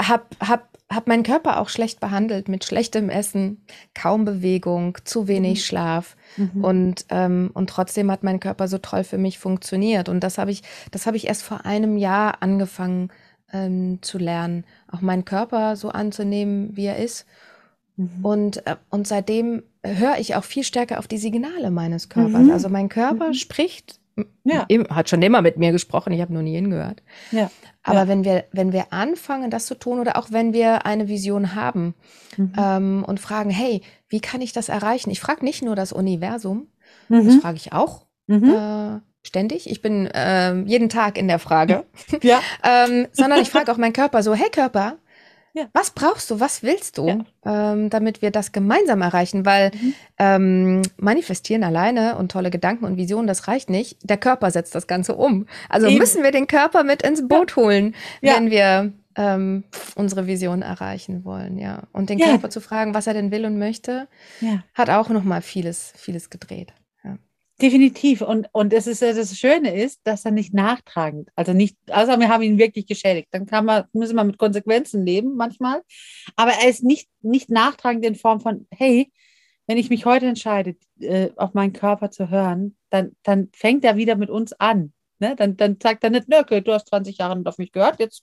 [0.00, 3.62] habe hab habe meinen Körper auch schlecht behandelt mit schlechtem Essen,
[3.94, 5.62] kaum Bewegung, zu wenig mhm.
[5.62, 6.64] Schlaf mhm.
[6.64, 10.50] und ähm, und trotzdem hat mein Körper so toll für mich funktioniert und das habe
[10.50, 13.10] ich das habe ich erst vor einem Jahr angefangen
[13.52, 17.26] ähm, zu lernen, auch meinen Körper so anzunehmen, wie er ist
[17.96, 18.24] mhm.
[18.24, 22.44] und äh, und seitdem höre ich auch viel stärker auf die Signale meines Körpers.
[22.44, 22.50] Mhm.
[22.50, 23.34] Also mein Körper mhm.
[23.34, 24.00] spricht
[24.44, 24.66] ja.
[24.90, 27.02] hat schon immer mit mir gesprochen, ich habe nur nie hingehört.
[27.30, 27.50] Ja.
[27.82, 28.08] Aber ja.
[28.08, 31.94] wenn wir, wenn wir anfangen, das zu tun, oder auch wenn wir eine Vision haben
[32.36, 32.52] mhm.
[32.58, 35.10] ähm, und fragen, hey, wie kann ich das erreichen?
[35.10, 36.68] Ich frage nicht nur das Universum,
[37.08, 37.26] mhm.
[37.26, 38.50] das frage ich auch mhm.
[38.50, 39.70] äh, ständig.
[39.70, 41.84] Ich bin äh, jeden Tag in der Frage.
[42.22, 42.40] Ja.
[42.64, 44.96] ähm, sondern ich frage auch meinen Körper so, hey Körper,
[45.54, 45.66] ja.
[45.72, 46.40] Was brauchst du?
[46.40, 47.72] Was willst du, ja.
[47.72, 49.46] ähm, damit wir das gemeinsam erreichen?
[49.46, 49.94] Weil mhm.
[50.18, 53.98] ähm, manifestieren alleine und tolle Gedanken und Visionen, das reicht nicht.
[54.02, 55.46] Der Körper setzt das Ganze um.
[55.68, 55.98] Also Eben.
[55.98, 57.56] müssen wir den Körper mit ins Boot ja.
[57.56, 59.64] holen, wenn wir ähm,
[59.96, 61.58] unsere Vision erreichen wollen.
[61.58, 61.82] Ja.
[61.92, 64.08] Und den Körper zu fragen, was er denn will und möchte,
[64.74, 66.72] hat auch noch mal vieles, vieles gedreht.
[67.60, 68.22] Definitiv.
[68.22, 72.28] Und, und es ist das Schöne ist, dass er nicht nachtragend, also nicht, also wir
[72.28, 73.28] haben ihn wirklich geschädigt.
[73.32, 75.82] Dann kann man, müssen wir mit Konsequenzen leben manchmal.
[76.36, 79.10] Aber er ist nicht, nicht nachtragend in Form von, hey,
[79.66, 83.96] wenn ich mich heute entscheide, äh, auf meinen Körper zu hören, dann, dann fängt er
[83.96, 84.92] wieder mit uns an.
[85.18, 85.34] Ne?
[85.34, 88.22] Dann, dann sagt er nicht, okay, du hast 20 Jahre nicht auf mich gehört, jetzt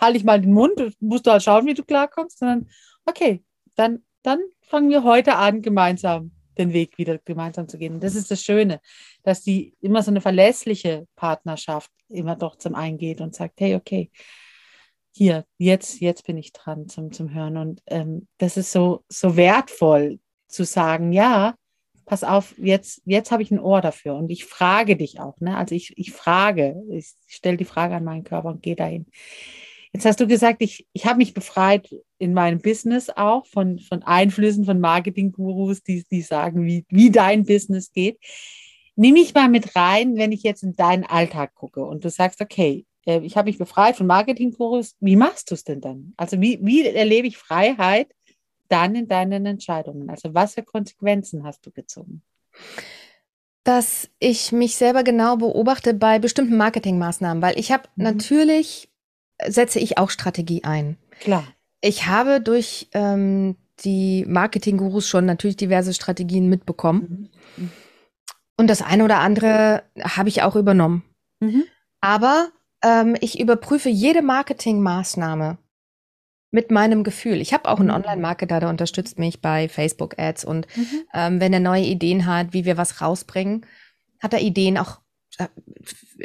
[0.00, 2.68] halte ich mal den Mund, musst du halt schauen, wie du klarkommst, sondern
[3.06, 3.44] okay,
[3.74, 7.94] dann, dann fangen wir heute an, gemeinsam den Weg wieder gemeinsam zu gehen.
[7.94, 8.80] Und das ist das Schöne,
[9.22, 14.10] dass die immer so eine verlässliche Partnerschaft immer doch zum Eingeht und sagt, hey, okay,
[15.14, 17.56] hier, jetzt, jetzt bin ich dran zum, zum Hören.
[17.56, 21.54] Und ähm, das ist so, so wertvoll zu sagen, ja,
[22.04, 25.38] pass auf, jetzt, jetzt habe ich ein Ohr dafür und ich frage dich auch.
[25.40, 25.56] Ne?
[25.56, 29.06] Also ich, ich frage, ich stelle die Frage an meinen Körper und gehe dahin.
[29.92, 34.02] Jetzt hast du gesagt, ich, ich habe mich befreit in meinem Business auch von, von
[34.02, 38.18] Einflüssen von Marketing-Gurus, die, die sagen, wie, wie dein Business geht.
[38.96, 42.40] Nimm mich mal mit rein, wenn ich jetzt in deinen Alltag gucke und du sagst,
[42.40, 44.96] okay, äh, ich habe mich befreit von Marketing-Gurus.
[45.00, 46.14] Wie machst du es denn dann?
[46.16, 48.08] Also wie, wie erlebe ich Freiheit
[48.68, 50.08] dann in deinen Entscheidungen?
[50.08, 52.22] Also was für Konsequenzen hast du gezogen?
[53.64, 58.04] Dass ich mich selber genau beobachte bei bestimmten Marketingmaßnahmen, weil ich habe mhm.
[58.04, 58.88] natürlich
[59.48, 60.96] setze ich auch Strategie ein.
[61.20, 61.44] Klar.
[61.80, 67.30] Ich habe durch ähm, die Marketing-Gurus schon natürlich diverse Strategien mitbekommen.
[67.56, 67.70] Mhm.
[68.56, 71.02] Und das eine oder andere habe ich auch übernommen.
[71.40, 71.64] Mhm.
[72.00, 72.50] Aber
[72.84, 75.58] ähm, ich überprüfe jede Marketingmaßnahme
[76.50, 77.40] mit meinem Gefühl.
[77.40, 77.94] Ich habe auch einen mhm.
[77.94, 81.02] Online-Marketer, der unterstützt mich bei Facebook-Ads und mhm.
[81.14, 83.66] ähm, wenn er neue Ideen hat, wie wir was rausbringen,
[84.20, 85.00] hat er Ideen auch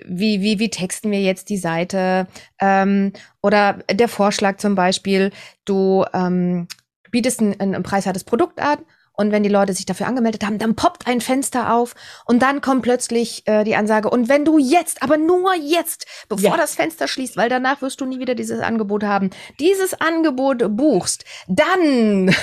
[0.06, 2.28] wie, wie, wie texten wir jetzt die Seite?
[2.60, 5.32] Ähm, oder der Vorschlag zum Beispiel,
[5.66, 6.68] du ähm,
[7.12, 8.80] bietest ein, ein preiswertes Produkt an
[9.14, 12.62] und wenn die Leute sich dafür angemeldet haben, dann poppt ein Fenster auf und dann
[12.62, 16.58] kommt plötzlich äh, die Ansage, und wenn du jetzt, aber nur jetzt, bevor ja.
[16.58, 21.26] das Fenster schließt, weil danach wirst du nie wieder dieses Angebot haben, dieses Angebot buchst,
[21.48, 22.34] dann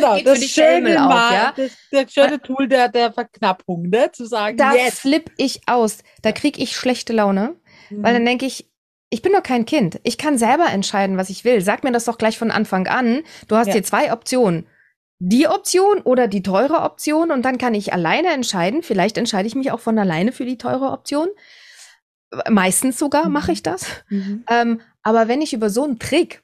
[0.00, 1.54] genau, das schöne, auf, Mal, ja?
[1.56, 4.10] das, das schöne Tool der, der Verknappung, ne?
[4.12, 5.00] zu sagen, da yes.
[5.00, 7.56] flipp ich aus, da krieg ich schlechte Laune,
[7.90, 8.02] mhm.
[8.02, 8.70] weil dann denke ich,
[9.10, 10.00] ich bin doch kein Kind.
[10.02, 11.60] Ich kann selber entscheiden, was ich will.
[11.60, 13.22] Sag mir das doch gleich von Anfang an.
[13.46, 13.74] Du hast ja.
[13.74, 14.66] hier zwei Optionen
[15.18, 18.82] die Option oder die teure Option und dann kann ich alleine entscheiden.
[18.82, 21.28] Vielleicht entscheide ich mich auch von alleine für die teure Option.
[22.50, 23.32] Meistens sogar mhm.
[23.32, 23.86] mache ich das.
[24.10, 24.44] Mhm.
[24.50, 26.42] Ähm, aber wenn ich über so einen Trick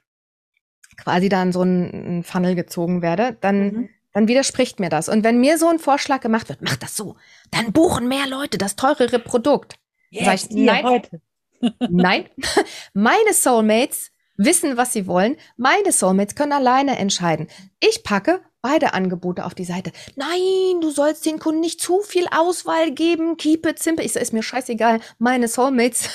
[0.97, 3.89] quasi da in so einen Funnel gezogen werde, dann, mhm.
[4.13, 5.09] dann widerspricht mir das.
[5.09, 7.15] Und wenn mir so ein Vorschlag gemacht wird, mach das so,
[7.51, 9.75] dann buchen mehr Leute das teurere Produkt.
[10.09, 11.21] Yes, ich, nein, heute.
[11.89, 12.29] nein,
[12.93, 15.37] meine Soulmates wissen, was sie wollen.
[15.57, 17.47] Meine Soulmates können alleine entscheiden.
[17.79, 19.91] Ich packe beide Angebote auf die Seite.
[20.15, 23.37] Nein, du sollst den Kunden nicht zu viel Auswahl geben.
[23.37, 24.05] Keep it simple.
[24.05, 25.01] Ich so, ist mir scheißegal.
[25.19, 26.09] Meine Soulmates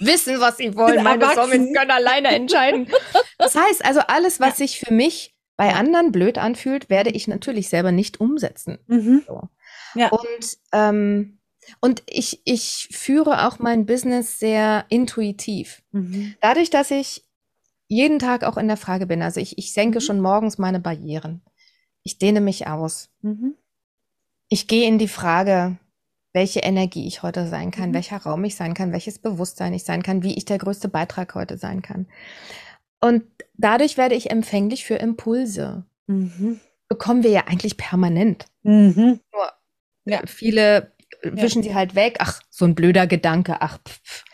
[0.00, 1.02] wissen, was sie wollen.
[1.04, 2.88] Meine Soulmates können alleine entscheiden.
[3.38, 7.70] Das heißt also, alles, was sich für mich bei anderen blöd anfühlt, werde ich natürlich
[7.70, 8.78] selber nicht umsetzen.
[8.86, 9.22] Mhm.
[9.26, 9.48] So.
[9.94, 10.08] Ja.
[10.08, 11.38] Und, ähm,
[11.80, 15.82] und ich, ich führe auch mein Business sehr intuitiv.
[15.92, 16.34] Mhm.
[16.40, 17.24] Dadurch, dass ich
[17.88, 20.02] jeden Tag auch in der Frage bin, also ich, ich senke mhm.
[20.02, 21.42] schon morgens meine Barrieren.
[22.02, 23.08] Ich dehne mich aus.
[23.22, 23.54] Mhm.
[24.48, 25.78] Ich gehe in die Frage,
[26.32, 27.94] welche Energie ich heute sein kann, mhm.
[27.94, 31.34] welcher Raum ich sein kann, welches Bewusstsein ich sein kann, wie ich der größte Beitrag
[31.34, 32.06] heute sein kann.
[33.00, 35.84] Und dadurch werde ich empfänglich für Impulse.
[36.06, 36.60] Mhm.
[36.88, 38.46] Bekommen wir ja eigentlich permanent.
[38.62, 39.20] Mhm.
[39.32, 39.52] Nur
[40.04, 40.20] ja.
[40.26, 41.70] viele wischen ja.
[41.70, 42.16] sie halt weg.
[42.20, 43.56] Ach, so ein blöder Gedanke.
[43.60, 44.24] Ach, pff.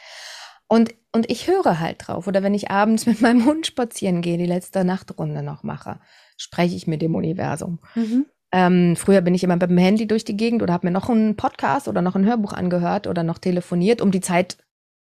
[0.68, 2.26] Und, und ich höre halt drauf.
[2.26, 6.00] Oder wenn ich abends mit meinem Hund spazieren gehe, die letzte Nachtrunde noch mache
[6.36, 7.80] spreche ich mit dem Universum.
[7.94, 8.26] Mhm.
[8.56, 11.10] Ähm, früher bin ich immer mit dem Handy durch die Gegend oder habe mir noch
[11.10, 14.56] einen Podcast oder noch ein Hörbuch angehört oder noch telefoniert, um die Zeit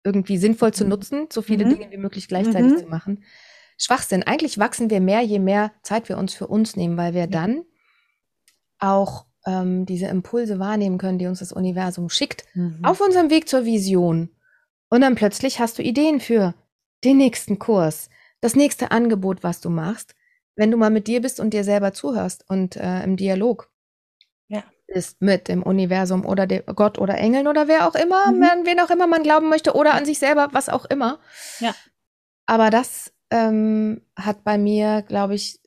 [0.06, 0.90] irgendwie sinnvoll zu mhm.
[0.90, 1.72] nutzen, so viele mhm.
[1.72, 2.78] Dinge wie möglich gleichzeitig mhm.
[2.78, 3.24] zu machen.
[3.78, 4.24] Schwachsinn.
[4.24, 7.64] Eigentlich wachsen wir mehr, je mehr Zeit wir uns für uns nehmen, weil wir dann
[8.80, 12.80] auch ähm, diese Impulse wahrnehmen können, die uns das Universum schickt, mhm.
[12.84, 14.30] auf unserem Weg zur Vision.
[14.90, 16.54] Und dann plötzlich hast du Ideen für
[17.04, 18.10] den nächsten Kurs,
[18.40, 20.16] das nächste Angebot, was du machst
[20.56, 23.72] wenn du mal mit dir bist und dir selber zuhörst und äh, im Dialog
[24.48, 24.64] ja.
[24.88, 28.66] bist mit dem Universum oder dem Gott oder Engeln oder wer auch immer, mhm.
[28.66, 31.20] wen auch immer man glauben möchte oder an sich selber, was auch immer.
[31.60, 31.74] Ja.
[32.46, 35.60] Aber das ähm, hat bei mir, glaube ich,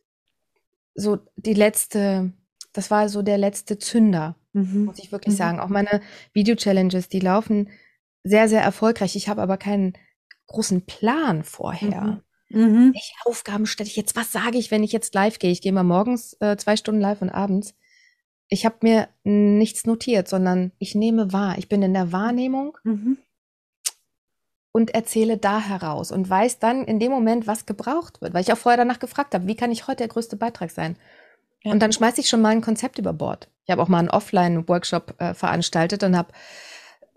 [0.94, 2.32] so die letzte,
[2.72, 4.84] das war so der letzte Zünder, mhm.
[4.84, 5.38] muss ich wirklich mhm.
[5.38, 5.60] sagen.
[5.60, 6.00] Auch meine
[6.32, 7.70] Video-Challenges, die laufen
[8.22, 9.16] sehr, sehr erfolgreich.
[9.16, 9.94] Ich habe aber keinen
[10.46, 12.22] großen Plan vorher.
[12.48, 12.92] Mhm.
[12.92, 14.16] Welche Aufgaben stelle ich jetzt?
[14.16, 15.50] Was sage ich, wenn ich jetzt live gehe?
[15.50, 17.74] Ich gehe mal morgens äh, zwei Stunden live und abends.
[18.48, 21.57] Ich habe mir nichts notiert, sondern ich nehme wahr.
[21.59, 23.16] Ich bin in der Wahrnehmung mhm.
[24.72, 28.52] und erzähle da heraus und weiß dann in dem Moment, was gebraucht wird, weil ich
[28.52, 30.96] auch vorher danach gefragt habe, wie kann ich heute der größte Beitrag sein?
[31.62, 31.72] Ja.
[31.72, 33.48] Und dann schmeiße ich schon mal ein Konzept über Bord.
[33.64, 36.33] Ich habe auch mal einen Offline-Workshop äh, veranstaltet und habe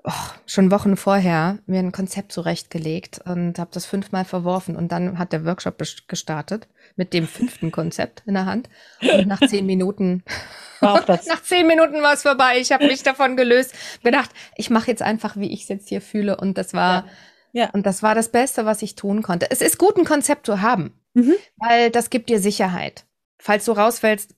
[0.08, 4.76] oh, schon Wochen vorher mir ein Konzept zurechtgelegt und habe das fünfmal verworfen.
[4.76, 8.70] Und dann hat der Workshop gestartet mit dem fünften Konzept in der Hand.
[9.02, 10.24] Und nach zehn Minuten,
[10.82, 12.60] nach zehn Minuten war es vorbei.
[12.60, 16.02] Ich habe mich davon gelöst, gedacht, ich mache jetzt einfach, wie ich es jetzt hier
[16.02, 16.38] fühle.
[16.38, 17.06] Und das war,
[17.52, 17.66] ja.
[17.66, 17.70] ja.
[17.72, 19.52] und das war das Beste, was ich tun konnte.
[19.52, 21.36] Es ist gut, ein Konzept zu haben, mhm.
[21.58, 23.06] weil das gibt dir Sicherheit.
[23.40, 24.36] Falls du rausfällst,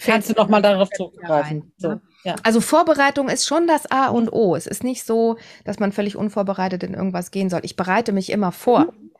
[0.00, 1.72] kannst du noch mal darauf zurückgreifen.
[1.76, 2.00] So, ne?
[2.24, 2.36] Ja.
[2.42, 4.54] Also Vorbereitung ist schon das A und O.
[4.56, 7.60] Es ist nicht so, dass man völlig unvorbereitet in irgendwas gehen soll.
[7.64, 8.92] Ich bereite mich immer vor.
[8.92, 9.12] Mhm.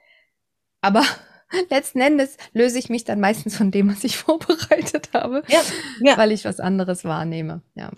[0.81, 1.05] Aber
[1.71, 5.61] letzten Endes löse ich mich dann meistens von dem, was ich vorbereitet habe, ja,
[6.01, 6.17] ja.
[6.17, 7.63] weil ich was anderes wahrnehme.
[7.75, 7.91] Ja.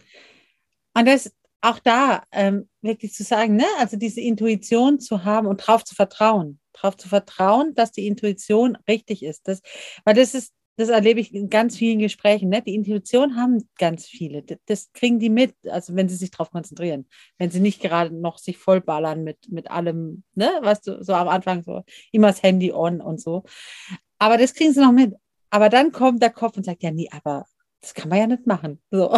[0.95, 5.59] Und das auch da ähm, wirklich zu sagen, ne, also diese Intuition zu haben und
[5.59, 9.47] drauf zu vertrauen, drauf zu vertrauen, dass die Intuition richtig ist.
[9.47, 9.63] Das,
[10.05, 12.49] weil das ist das erlebe ich in ganz vielen Gesprächen.
[12.49, 12.63] Ne?
[12.63, 14.43] Die Intuition haben ganz viele.
[14.67, 17.07] Das kriegen die mit, also wenn sie sich darauf konzentrieren.
[17.39, 20.51] Wenn sie nicht gerade noch sich vollballern mit, mit allem, ne?
[20.63, 23.45] was du so am Anfang so immer das Handy on und so.
[24.19, 25.15] Aber das kriegen sie noch mit.
[25.51, 27.45] Aber dann kommt der Kopf und sagt, ja, nee, aber
[27.83, 28.81] das kann man ja nicht machen.
[28.91, 29.11] So.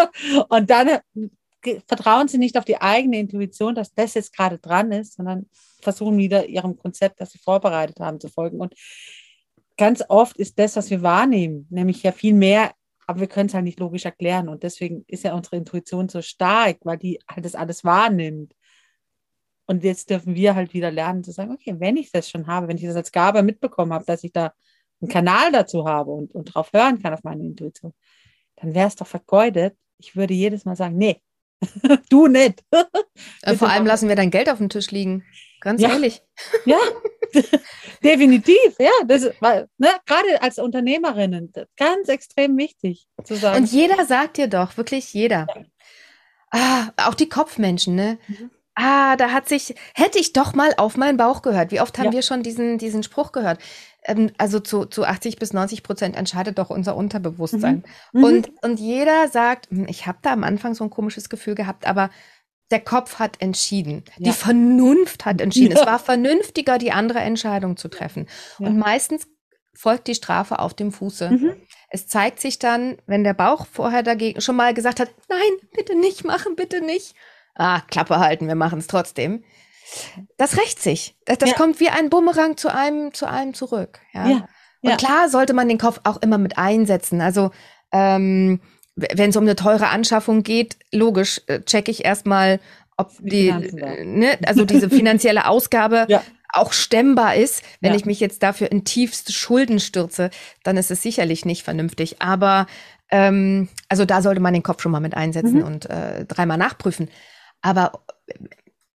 [0.48, 4.92] und dann äh, vertrauen sie nicht auf die eigene Intuition, dass das jetzt gerade dran
[4.92, 5.46] ist, sondern
[5.82, 8.60] versuchen wieder ihrem Konzept, das sie vorbereitet haben, zu folgen.
[8.60, 8.74] Und
[9.76, 12.72] ganz oft ist das, was wir wahrnehmen, nämlich ja viel mehr,
[13.06, 14.48] aber wir können es halt nicht logisch erklären.
[14.48, 18.54] Und deswegen ist ja unsere Intuition so stark, weil die halt das alles wahrnimmt.
[19.66, 22.68] Und jetzt dürfen wir halt wieder lernen zu sagen, okay, wenn ich das schon habe,
[22.68, 24.52] wenn ich das als Gabe mitbekommen habe, dass ich da
[25.00, 27.92] einen Kanal dazu habe und, und drauf hören kann auf meine Intuition,
[28.56, 29.76] dann wäre es doch vergeudet.
[29.98, 31.22] Ich würde jedes Mal sagen, nee,
[32.10, 32.64] du nicht.
[33.42, 35.24] Äh, vor allem lassen wir dein Geld auf dem Tisch liegen.
[35.60, 35.90] Ganz ja.
[35.90, 36.22] ehrlich.
[36.66, 36.78] Ja,
[38.04, 38.76] definitiv.
[38.78, 43.62] Ja, das war ne, gerade als Unternehmerinnen ganz extrem wichtig zu sagen.
[43.62, 45.46] Und jeder sagt dir doch, wirklich jeder.
[45.54, 45.62] Ja.
[46.50, 48.18] Ah, auch die Kopfmenschen, ne?
[48.28, 48.50] Mhm.
[48.74, 51.72] Ah, da hat sich, hätte ich doch mal auf meinen Bauch gehört.
[51.72, 52.12] Wie oft haben ja.
[52.12, 53.60] wir schon diesen, diesen Spruch gehört?
[54.04, 57.84] Ähm, also zu, zu 80 bis 90 Prozent entscheidet doch unser Unterbewusstsein.
[58.12, 58.20] Mhm.
[58.20, 58.24] Mhm.
[58.24, 61.86] Und, und jeder sagt, hm, ich habe da am Anfang so ein komisches Gefühl gehabt,
[61.86, 62.10] aber
[62.70, 64.04] der Kopf hat entschieden.
[64.16, 64.30] Ja.
[64.30, 65.74] Die Vernunft hat entschieden.
[65.76, 65.82] Ja.
[65.82, 68.26] Es war vernünftiger, die andere Entscheidung zu treffen.
[68.58, 69.26] Und meistens
[69.74, 71.30] folgt die Strafe auf dem Fuße.
[71.30, 71.56] Mhm.
[71.90, 75.94] Es zeigt sich dann, wenn der Bauch vorher dagegen schon mal gesagt hat, nein, bitte
[75.94, 77.14] nicht machen, bitte nicht.
[77.54, 79.44] Ah, Klappe halten, wir machen es trotzdem.
[80.36, 81.14] Das rächt sich.
[81.26, 84.00] Das, das kommt wie ein Bumerang zu einem, zu einem zurück.
[84.12, 84.48] Ja.
[84.80, 87.20] Und klar sollte man den Kopf auch immer mit einsetzen.
[87.20, 87.50] Also
[87.92, 88.60] ähm,
[88.96, 92.60] wenn es um eine teure Anschaffung geht, logisch, äh, checke ich erstmal,
[92.96, 96.22] ob die, äh, ne, also diese finanzielle Ausgabe ja.
[96.52, 97.62] auch stemmbar ist.
[97.80, 97.96] Wenn ja.
[97.96, 100.30] ich mich jetzt dafür in tiefste Schulden stürze,
[100.62, 102.20] dann ist es sicherlich nicht vernünftig.
[102.20, 102.66] Aber
[103.10, 105.64] ähm, also da sollte man den Kopf schon mal mit einsetzen mhm.
[105.64, 107.08] und äh, dreimal nachprüfen.
[107.62, 108.04] Aber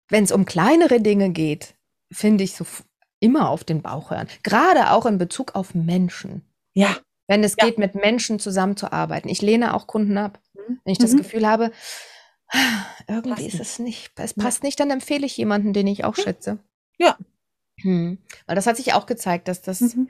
[0.10, 1.76] wenn es um kleinere Dinge geht,
[2.12, 2.66] finde ich so
[3.20, 4.28] immer auf den Bauch hören.
[4.44, 6.44] Gerade auch in Bezug auf Menschen.
[6.74, 7.66] Ja, wenn es ja.
[7.66, 9.30] geht, mit Menschen zusammenzuarbeiten.
[9.30, 10.40] Ich lehne auch Kunden ab.
[10.54, 10.80] Mhm.
[10.84, 11.18] Wenn ich das mhm.
[11.18, 11.72] Gefühl habe,
[13.08, 14.68] irgendwie passt ist es nicht, es passt ja.
[14.68, 16.60] nicht, dann empfehle ich jemanden, den ich auch schätze.
[16.98, 17.18] Ja.
[17.82, 18.18] Hm.
[18.48, 20.10] Weil das hat sich auch gezeigt, dass das, mhm.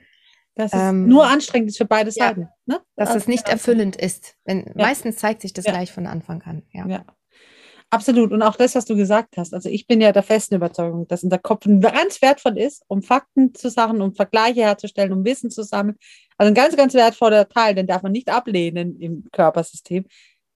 [0.55, 2.47] dass ähm, nur anstrengend ist für beide Seiten.
[2.65, 2.79] Ne?
[2.95, 4.37] Dass es nicht erfüllend ist.
[4.45, 6.63] Wenn, Meistens zeigt sich das gleich von Anfang an.
[6.71, 7.03] ja.
[7.89, 8.33] Absolut.
[8.33, 9.53] Und auch das, was du gesagt hast.
[9.53, 13.53] Also ich bin ja der festen Überzeugung, dass unser Kopf ganz wertvoll ist, um Fakten
[13.55, 15.97] zu sagen, um Vergleiche herzustellen, um Wissen zu sammeln.
[16.37, 20.05] Also ein ganz, ganz wertvoller Teil, den darf man nicht ablehnen im Körpersystem.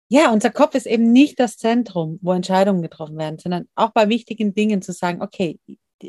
[0.09, 4.09] Ja, unser Kopf ist eben nicht das Zentrum, wo Entscheidungen getroffen werden, sondern auch bei
[4.09, 5.61] wichtigen Dingen zu sagen, okay,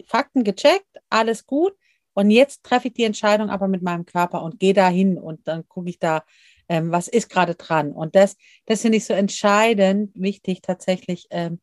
[0.07, 1.73] Fakten gecheckt, alles gut.
[2.13, 5.67] Und jetzt treffe ich die Entscheidung aber mit meinem Körper und gehe dahin und dann
[5.67, 6.23] gucke ich da,
[6.71, 7.91] ähm, was ist gerade dran.
[7.91, 11.59] Und das, das finde ich so entscheidend wichtig, tatsächlich ähm,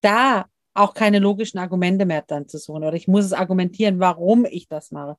[0.00, 2.82] da auch keine logischen Argumente mehr dann zu suchen.
[2.82, 5.16] Oder ich muss es argumentieren, warum ich das mache.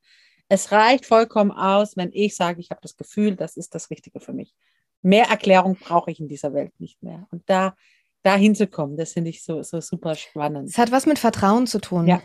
[0.49, 4.19] Es reicht vollkommen aus, wenn ich sage, ich habe das Gefühl, das ist das Richtige
[4.19, 4.53] für mich.
[5.01, 7.25] Mehr Erklärung brauche ich in dieser Welt nicht mehr.
[7.31, 7.77] Und da,
[8.23, 10.67] da hinzukommen, das finde ich so, so super spannend.
[10.67, 12.07] Es hat was mit Vertrauen zu tun.
[12.07, 12.21] Ja.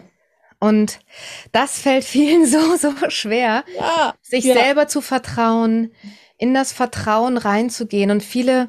[0.59, 1.01] Und
[1.53, 4.55] das fällt vielen so, so schwer, ja, sich ja.
[4.55, 5.93] selber zu vertrauen,
[6.39, 8.11] in das Vertrauen reinzugehen.
[8.11, 8.69] Und viele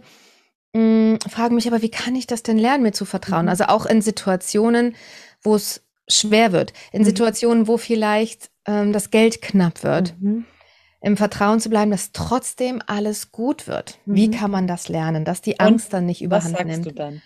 [0.74, 3.46] mh, mm, fragen mich aber, wie kann ich das denn lernen, mir zu vertrauen?
[3.46, 3.50] Mhm.
[3.50, 4.96] Also auch in Situationen,
[5.42, 7.06] wo es schwer wird, in mhm.
[7.06, 10.46] Situationen, wo vielleicht ähm, das Geld knapp wird, mhm.
[11.02, 14.00] im Vertrauen zu bleiben, dass trotzdem alles gut wird.
[14.06, 14.16] Mhm.
[14.16, 16.86] Wie kann man das lernen, dass die Angst Und dann nicht überhand was sagst nimmt?
[16.86, 17.22] Du dann?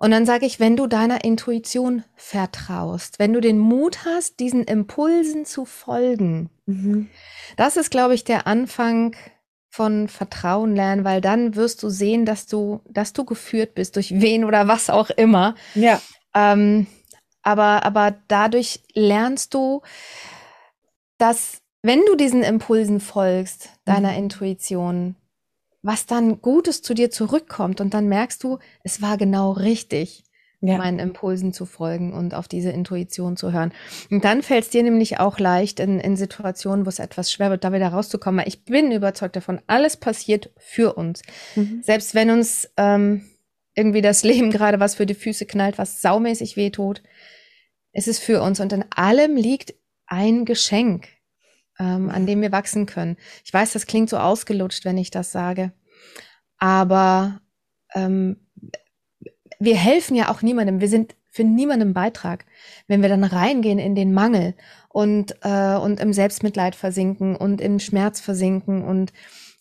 [0.00, 4.64] Und dann sage ich, wenn du deiner Intuition vertraust, wenn du den Mut hast, diesen
[4.64, 7.10] Impulsen zu folgen, mhm.
[7.58, 9.14] das ist, glaube ich, der Anfang
[9.68, 14.18] von Vertrauen lernen, weil dann wirst du sehen, dass du, dass du geführt bist durch
[14.22, 15.54] wen oder was auch immer.
[15.74, 16.00] Ja.
[16.34, 16.86] Ähm,
[17.42, 19.82] aber, aber dadurch lernst du,
[21.18, 24.18] dass wenn du diesen Impulsen folgst, deiner mhm.
[24.18, 25.16] Intuition,
[25.82, 30.24] was dann Gutes zu dir zurückkommt und dann merkst du, es war genau richtig
[30.60, 30.76] ja.
[30.76, 33.72] meinen Impulsen zu folgen und auf diese Intuition zu hören.
[34.10, 37.50] Und dann fällt es dir nämlich auch leicht, in, in Situationen, wo es etwas schwer
[37.50, 38.40] wird, da wieder rauszukommen.
[38.40, 41.22] Weil ich bin überzeugt davon, alles passiert für uns.
[41.56, 41.82] Mhm.
[41.82, 43.24] Selbst wenn uns ähm,
[43.74, 47.02] irgendwie das Leben gerade was für die Füße knallt, was saumäßig wehtut,
[47.92, 48.60] ist es für uns.
[48.60, 49.74] Und in allem liegt
[50.06, 51.08] ein Geschenk,
[51.80, 53.16] ähm, an dem wir wachsen können.
[53.44, 55.72] Ich weiß, das klingt so ausgelutscht, wenn ich das sage.
[56.58, 57.40] Aber
[57.94, 58.36] ähm,
[59.58, 60.80] wir helfen ja auch niemandem.
[60.80, 62.44] Wir sind für niemanden Beitrag,
[62.86, 64.54] wenn wir dann reingehen in den Mangel
[64.88, 69.12] und, äh, und im Selbstmitleid versinken und im Schmerz versinken und,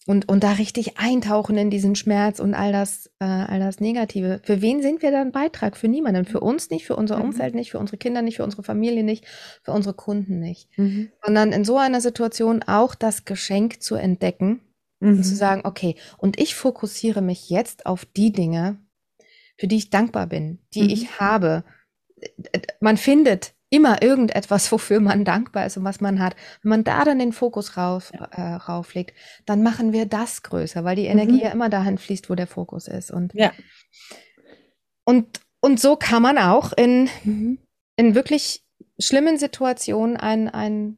[0.09, 4.41] und, und da richtig eintauchen in diesen Schmerz und all das, äh, all das Negative.
[4.43, 5.77] Für wen sind wir dann Beitrag?
[5.77, 6.25] Für niemanden.
[6.25, 7.25] Für uns nicht, für unser mhm.
[7.25, 9.27] Umfeld nicht, für unsere Kinder nicht, für unsere Familie nicht,
[9.61, 10.67] für unsere Kunden nicht.
[10.79, 11.11] Mhm.
[11.23, 14.61] Sondern in so einer Situation auch das Geschenk zu entdecken
[14.99, 15.09] mhm.
[15.09, 18.79] und zu sagen, okay, und ich fokussiere mich jetzt auf die Dinge,
[19.59, 20.89] für die ich dankbar bin, die mhm.
[20.89, 21.63] ich habe.
[22.79, 26.35] Man findet immer irgendetwas, wofür man dankbar ist und was man hat.
[26.61, 28.25] Wenn man da dann den Fokus rauf, ja.
[28.25, 29.15] äh, rauflegt,
[29.45, 31.39] dann machen wir das größer, weil die Energie mhm.
[31.39, 33.11] ja immer dahin fließt, wo der Fokus ist.
[33.11, 33.51] Und, ja.
[35.03, 37.59] und, und so kann man auch in, mhm.
[37.95, 38.65] in wirklich
[38.99, 40.97] schlimmen Situationen ein, ein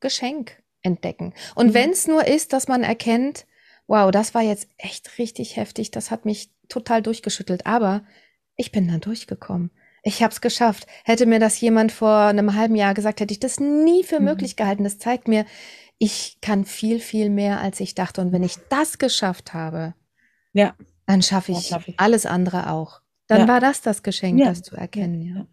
[0.00, 1.32] Geschenk entdecken.
[1.54, 1.74] Und mhm.
[1.74, 3.46] wenn es nur ist, dass man erkennt,
[3.86, 8.04] wow, das war jetzt echt richtig heftig, das hat mich total durchgeschüttelt, aber
[8.56, 9.70] ich bin dann durchgekommen.
[10.04, 10.86] Ich habe es geschafft.
[11.04, 14.26] Hätte mir das jemand vor einem halben Jahr gesagt, hätte ich das nie für mhm.
[14.26, 14.84] möglich gehalten.
[14.84, 15.46] Das zeigt mir,
[15.98, 18.20] ich kann viel, viel mehr, als ich dachte.
[18.20, 19.94] Und wenn ich das geschafft habe,
[20.52, 20.74] ja.
[21.06, 23.00] dann schaffe ich, ja, ich, alles andere auch.
[23.26, 23.48] Dann ja.
[23.48, 25.22] war das das Geschenk, das zu erkennen.
[25.22, 25.46] Ja.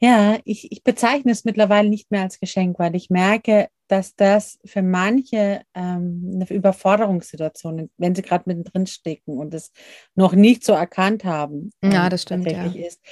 [0.00, 4.58] Ja, ich, ich bezeichne es mittlerweile nicht mehr als Geschenk, weil ich merke, dass das
[4.64, 9.70] für manche ähm, eine Überforderungssituation, ist, wenn sie gerade mittendrin stecken und es
[10.14, 12.88] noch nicht so erkannt haben, ja, ähm, das stimmt, tatsächlich ja.
[12.88, 13.02] ist.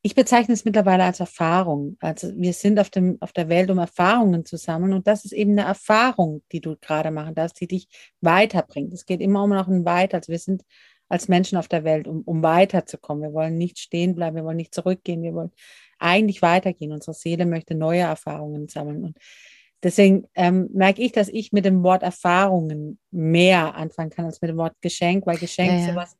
[0.00, 1.98] Ich bezeichne es mittlerweile als Erfahrung.
[2.00, 5.32] Also wir sind auf, dem, auf der Welt, um Erfahrungen zu sammeln und das ist
[5.32, 7.88] eben eine Erfahrung, die du gerade machen darfst, die dich
[8.22, 8.94] weiterbringt.
[8.94, 10.16] Es geht immer um noch ein Weiter.
[10.16, 10.62] Also wir sind
[11.10, 13.22] als Menschen auf der Welt, um, um weiterzukommen.
[13.22, 15.52] Wir wollen nicht stehen bleiben, wir wollen nicht zurückgehen, wir wollen
[15.98, 16.90] eigentlich weitergehen.
[16.90, 19.04] Unsere Seele möchte neue Erfahrungen sammeln.
[19.04, 19.18] Und
[19.82, 24.50] deswegen ähm, merke ich, dass ich mit dem Wort Erfahrungen mehr anfangen kann als mit
[24.50, 26.16] dem Wort Geschenk, weil Geschenk ja, sowas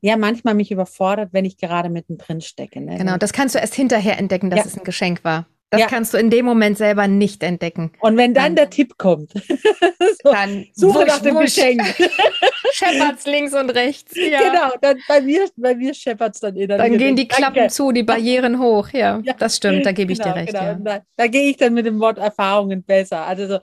[0.00, 2.80] ja manchmal mich überfordert, wenn ich gerade mittendrin stecke.
[2.80, 2.98] Ne?
[2.98, 4.66] Genau, das kannst du erst hinterher entdecken, dass ja.
[4.66, 5.46] es ein Geschenk war.
[5.70, 5.86] Das ja.
[5.88, 7.90] kannst du in dem Moment selber nicht entdecken.
[7.98, 9.32] Und wenn dann, dann der Tipp kommt,
[10.22, 11.56] so, dann suche wusch, nach dem wusch.
[11.56, 11.82] Geschenk.
[12.72, 14.14] Scheppert's links und rechts.
[14.26, 14.40] Ja.
[14.40, 17.72] Genau, dann bei mir, bei mir scheppert's dann in Dann gehen die Klappen Danke.
[17.72, 18.88] zu, die Barrieren hoch.
[18.90, 19.34] Ja, ja.
[19.34, 20.52] das stimmt, da gebe ich genau, dir recht.
[20.52, 20.64] Genau.
[20.64, 20.74] Ja.
[20.74, 23.24] Da, da gehe ich dann mit dem Wort Erfahrungen besser.
[23.24, 23.58] Also so,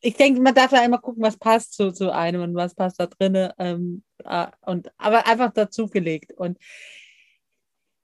[0.00, 2.98] ich denke, man darf ja immer gucken, was passt zu, zu einem und was passt
[2.98, 3.50] da drinnen.
[3.58, 6.32] Ähm, äh, und, aber einfach dazugelegt.
[6.32, 6.58] Und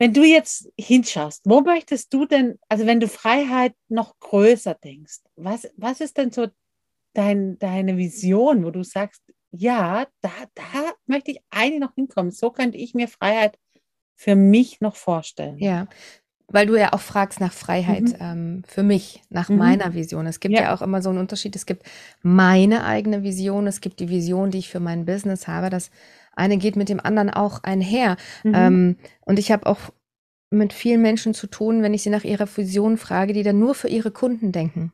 [0.00, 5.18] wenn du jetzt hinschaust, wo möchtest du denn, also wenn du Freiheit noch größer denkst,
[5.36, 6.46] was, was ist denn so
[7.12, 12.30] dein, deine Vision, wo du sagst, ja, da, da möchte ich eigentlich noch hinkommen.
[12.30, 13.58] So könnte ich mir Freiheit
[14.16, 15.58] für mich noch vorstellen.
[15.58, 15.86] Ja,
[16.48, 18.16] weil du ja auch fragst nach Freiheit mhm.
[18.20, 19.58] ähm, für mich, nach mhm.
[19.58, 20.26] meiner Vision.
[20.26, 20.62] Es gibt ja.
[20.62, 20.74] ja.
[20.74, 21.54] auch immer so einen Unterschied.
[21.56, 21.84] Es gibt
[22.22, 25.68] meine eigene Vision, es gibt die Vision, die ich für mein Business habe.
[25.68, 25.90] Das
[26.32, 28.16] eine geht mit dem anderen auch einher.
[28.44, 28.54] Mhm.
[28.54, 29.78] Ähm, und ich habe auch
[30.50, 33.74] mit vielen Menschen zu tun, wenn ich sie nach ihrer Fusion frage, die dann nur
[33.74, 34.92] für ihre Kunden denken,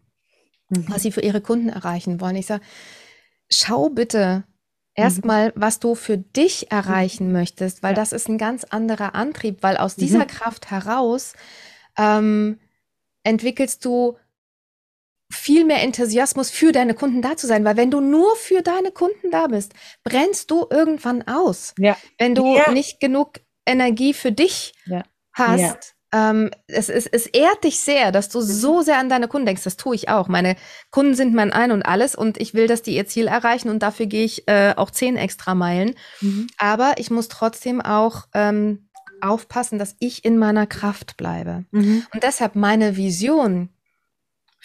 [0.68, 0.84] mhm.
[0.88, 2.36] was sie für ihre Kunden erreichen wollen.
[2.36, 2.62] Ich sage,
[3.50, 4.44] schau bitte
[4.94, 5.52] erstmal, mhm.
[5.54, 7.32] was du für dich erreichen mhm.
[7.32, 7.96] möchtest, weil ja.
[7.96, 10.28] das ist ein ganz anderer Antrieb, weil aus dieser mhm.
[10.28, 11.34] Kraft heraus
[11.96, 12.58] ähm,
[13.22, 14.16] entwickelst du
[15.30, 18.92] viel mehr Enthusiasmus für deine Kunden da zu sein, weil wenn du nur für deine
[18.92, 19.72] Kunden da bist,
[20.04, 21.74] brennst du irgendwann aus.
[21.78, 21.96] Ja.
[22.18, 22.70] Wenn du ja.
[22.70, 25.02] nicht genug Energie für dich ja.
[25.32, 25.60] hast.
[25.60, 26.30] Ja.
[26.30, 28.82] Ähm, es, es, es ehrt dich sehr, dass du so mhm.
[28.84, 29.64] sehr an deine Kunden denkst.
[29.64, 30.28] Das tue ich auch.
[30.28, 30.56] Meine
[30.92, 33.82] Kunden sind mein Ein und alles und ich will, dass die ihr Ziel erreichen und
[33.82, 35.94] dafür gehe ich äh, auch zehn extra Meilen.
[36.20, 36.46] Mhm.
[36.58, 38.88] Aber ich muss trotzdem auch ähm,
[39.20, 41.64] aufpassen, dass ich in meiner Kraft bleibe.
[41.72, 42.06] Mhm.
[42.14, 43.70] Und deshalb meine Vision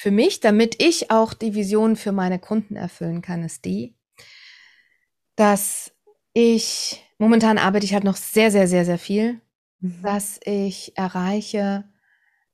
[0.02, 3.94] für mich, damit ich auch die Vision für meine Kunden erfüllen kann, ist die,
[5.36, 5.92] dass
[6.34, 9.42] ich, momentan arbeite ich halt noch sehr, sehr, sehr, sehr viel,
[9.80, 10.02] mhm.
[10.02, 11.84] dass ich erreiche,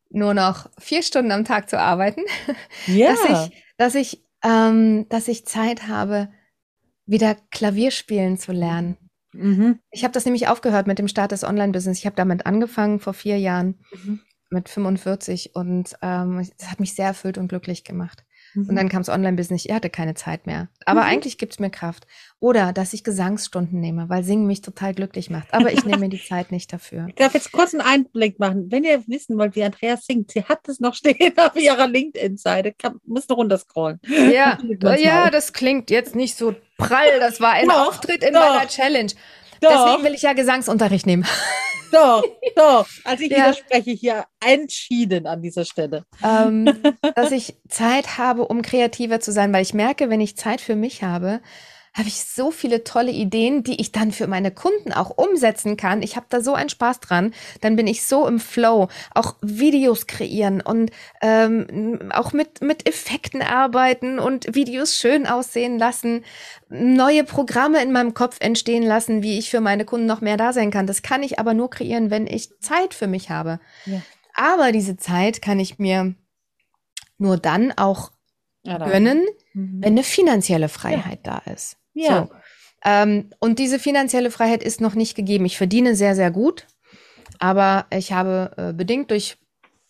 [0.09, 2.21] nur noch vier Stunden am Tag zu arbeiten.
[2.85, 3.15] Ja.
[3.15, 6.27] Dass ich, dass ich, ähm, dass ich Zeit habe
[7.05, 8.97] wieder Klavier spielen zu lernen.
[9.31, 9.79] Mhm.
[9.91, 11.99] Ich habe das nämlich aufgehört mit dem Start des Online-Business.
[11.99, 14.19] Ich habe damit angefangen vor vier Jahren mhm.
[14.49, 18.23] Mit 45 und ähm, das hat mich sehr erfüllt und glücklich gemacht.
[18.55, 18.89] Und dann mhm.
[18.89, 19.65] kam es Online-Business.
[19.65, 20.67] Ich hatte keine Zeit mehr.
[20.85, 21.07] Aber mhm.
[21.07, 22.07] eigentlich gibt es mir Kraft.
[22.39, 25.53] Oder dass ich Gesangsstunden nehme, weil Singen mich total glücklich macht.
[25.53, 27.05] Aber ich nehme mir die Zeit nicht dafür.
[27.07, 28.71] Ich darf jetzt kurz einen Einblick machen.
[28.71, 32.73] Wenn ihr wissen wollt, wie Andrea singt, sie hat es noch stehen auf ihrer LinkedIn-Seite.
[33.05, 33.99] Muss noch runterscrollen.
[34.31, 34.57] Ja,
[34.97, 37.19] ja das klingt jetzt nicht so prall.
[37.19, 38.39] Das war ein Auftritt in doch.
[38.39, 39.11] meiner Challenge.
[39.61, 39.85] Doch.
[39.85, 41.25] Deswegen will ich ja Gesangsunterricht nehmen.
[41.89, 42.21] Doch,
[42.57, 42.85] doch.
[43.05, 43.37] Also ich ja.
[43.37, 46.03] widerspreche hier entschieden an dieser Stelle.
[46.21, 46.65] Ähm,
[47.15, 50.75] dass ich Zeit habe, um kreativer zu sein, weil ich merke, wenn ich Zeit für
[50.75, 51.39] mich habe,
[51.97, 56.03] habe ich so viele tolle Ideen, die ich dann für meine Kunden auch umsetzen kann.
[56.03, 57.33] Ich habe da so einen Spaß dran.
[57.61, 58.87] Dann bin ich so im Flow.
[59.15, 60.91] Auch Videos kreieren und
[61.21, 66.23] ähm, auch mit, mit Effekten arbeiten und Videos schön aussehen lassen.
[66.69, 70.53] Neue Programme in meinem Kopf entstehen lassen, wie ich für meine Kunden noch mehr da
[70.53, 70.85] sein kann.
[70.85, 73.59] Das kann ich aber nur kreieren, wenn ich Zeit für mich habe.
[73.85, 74.01] Ja.
[74.35, 76.13] Aber diese Zeit kann ich mir
[77.17, 78.11] nur dann auch
[78.61, 79.81] ja, gönnen, mhm.
[79.81, 81.41] wenn eine finanzielle Freiheit ja.
[81.41, 81.77] da ist.
[81.97, 82.27] Ja.
[82.27, 82.35] So.
[82.83, 85.45] Ähm, und diese finanzielle Freiheit ist noch nicht gegeben.
[85.45, 86.67] Ich verdiene sehr, sehr gut,
[87.39, 89.37] aber ich habe äh, bedingt durch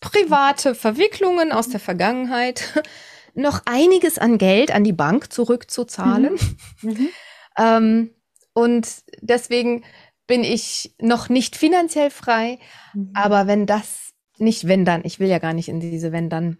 [0.00, 2.82] private Verwicklungen aus der Vergangenheit
[3.34, 6.38] noch einiges an Geld an die Bank zurückzuzahlen.
[6.80, 6.90] Mhm.
[6.90, 7.08] Mhm.
[7.58, 8.10] ähm,
[8.52, 8.88] und
[9.20, 9.84] deswegen
[10.26, 12.58] bin ich noch nicht finanziell frei.
[12.94, 13.10] Mhm.
[13.14, 16.58] Aber wenn das nicht, wenn dann, ich will ja gar nicht in diese wenn dann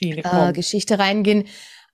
[0.00, 1.44] äh, Geschichte reingehen,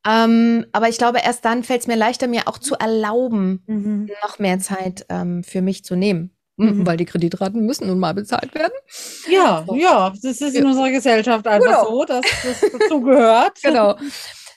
[0.07, 4.11] ähm, aber ich glaube, erst dann fällt es mir leichter, mir auch zu erlauben, mhm.
[4.23, 6.37] noch mehr Zeit ähm, für mich zu nehmen.
[6.57, 6.85] Mhm.
[6.87, 8.73] Weil die Kreditraten müssen nun mal bezahlt werden.
[9.29, 9.75] Ja, so.
[9.75, 10.69] ja, das ist in ja.
[10.69, 11.89] unserer Gesellschaft einfach genau.
[11.89, 13.59] so, dass das dazu gehört.
[13.63, 13.97] genau.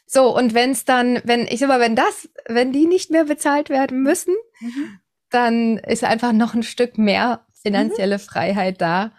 [0.06, 3.26] So, und wenn es dann, wenn, ich sag mal, wenn das, wenn die nicht mehr
[3.26, 5.00] bezahlt werden müssen, mhm.
[5.30, 8.22] dann ist einfach noch ein Stück mehr finanzielle mhm.
[8.22, 9.12] Freiheit da.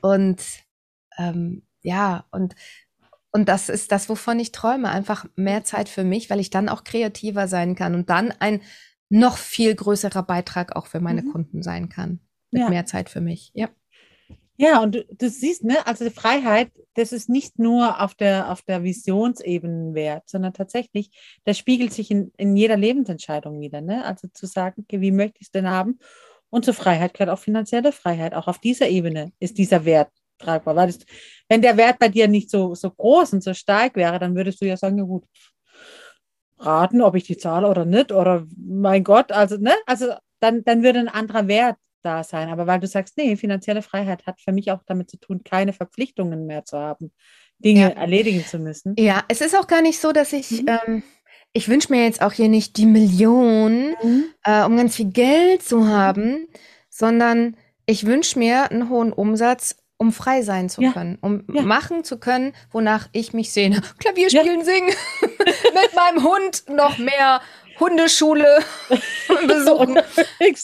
[0.00, 0.40] Und
[1.18, 2.54] ähm, ja, und
[3.32, 4.88] und das ist das, wovon ich träume.
[4.88, 8.62] Einfach mehr Zeit für mich, weil ich dann auch kreativer sein kann und dann ein
[9.08, 11.32] noch viel größerer Beitrag auch für meine mhm.
[11.32, 12.20] Kunden sein kann.
[12.50, 12.68] Mit ja.
[12.70, 13.50] mehr Zeit für mich.
[13.54, 13.68] Ja.
[14.58, 18.50] Ja, und du, du, siehst, ne, also die Freiheit, das ist nicht nur auf der,
[18.50, 21.10] auf der Visionsebene wert, sondern tatsächlich,
[21.44, 24.02] das spiegelt sich in, in jeder Lebensentscheidung wieder, ne?
[24.06, 25.98] Also zu sagen, okay, wie möchte ich es denn haben?
[26.48, 28.32] Und zur Freiheit gehört auch finanzielle Freiheit.
[28.32, 30.76] Auch auf dieser Ebene ist dieser Wert tragbar.
[30.76, 30.98] Weil das,
[31.48, 34.60] wenn der Wert bei dir nicht so, so groß und so stark wäre, dann würdest
[34.60, 35.24] du ja sagen, ja gut,
[36.58, 40.82] raten, ob ich die zahle oder nicht, oder mein Gott, also, ne, also dann, dann
[40.82, 42.48] würde ein anderer Wert da sein.
[42.48, 45.72] Aber weil du sagst, nee, finanzielle Freiheit hat für mich auch damit zu tun, keine
[45.72, 47.12] Verpflichtungen mehr zu haben,
[47.58, 47.88] Dinge ja.
[47.88, 48.94] erledigen zu müssen.
[48.98, 50.68] Ja, es ist auch gar nicht so, dass ich, mhm.
[50.68, 51.02] ähm,
[51.52, 54.24] ich wünsche mir jetzt auch hier nicht die Million, mhm.
[54.44, 56.46] äh, um ganz viel Geld zu haben,
[56.90, 57.56] sondern
[57.86, 60.92] ich wünsche mir einen hohen Umsatz, um frei sein zu ja.
[60.92, 61.62] können, um ja.
[61.62, 63.80] machen zu können, wonach ich mich sehne.
[63.98, 64.64] Klavier spielen, ja.
[64.64, 67.40] singen, mit meinem Hund noch mehr
[67.78, 68.58] Hundeschule
[69.46, 69.98] besuchen.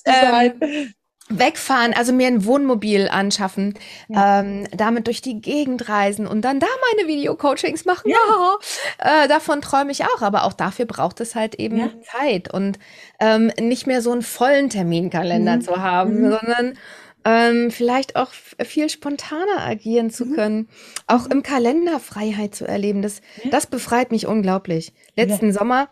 [0.07, 0.93] ähm,
[1.29, 3.75] wegfahren, also mir ein Wohnmobil anschaffen,
[4.15, 8.11] ähm, damit durch die Gegend reisen und dann da meine Videocoachings machen.
[8.11, 8.59] Ja.
[8.99, 11.91] Äh, davon träume ich auch, aber auch dafür braucht es halt eben.
[12.03, 12.79] Zeit und
[13.19, 15.63] ähm, nicht mehr so einen vollen Terminkalender mhm.
[15.63, 16.31] zu haben, mhm.
[16.31, 16.79] sondern
[17.25, 20.35] ähm, vielleicht auch viel spontaner agieren zu mhm.
[20.35, 20.69] können,
[21.07, 23.03] auch im Kalender Freiheit zu erleben.
[23.03, 23.51] Das, ja.
[23.51, 24.93] das befreit mich unglaublich.
[25.17, 25.53] Letzten ja.
[25.53, 25.89] Sommer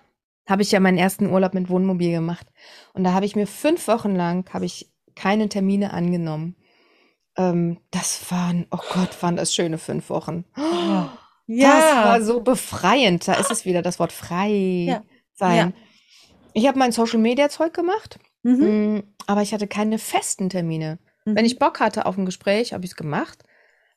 [0.46, 2.46] habe ich ja meinen ersten Urlaub mit Wohnmobil gemacht
[2.92, 6.56] und da habe ich mir fünf Wochen lang habe ich keine Termine angenommen.
[7.36, 10.44] Ähm, das waren, oh Gott, waren das schöne fünf Wochen.
[10.56, 10.60] Oh,
[11.46, 11.68] ja.
[11.68, 13.28] Das war so befreiend.
[13.28, 14.50] Da ist es wieder das Wort frei
[14.88, 15.02] ja.
[15.34, 15.74] sein.
[16.52, 18.96] Ich habe mein Social Media Zeug gemacht, mhm.
[18.96, 20.98] Mm, aber ich hatte keine festen Termine.
[21.24, 21.36] Mhm.
[21.36, 23.44] Wenn ich Bock hatte auf ein Gespräch, habe ich es gemacht.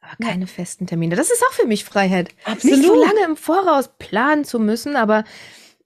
[0.01, 0.47] Aber keine ja.
[0.47, 1.15] festen Termine.
[1.15, 2.29] Das ist auch für mich Freiheit.
[2.43, 2.77] Absolut.
[2.77, 5.23] Nicht so lange im Voraus planen zu müssen, aber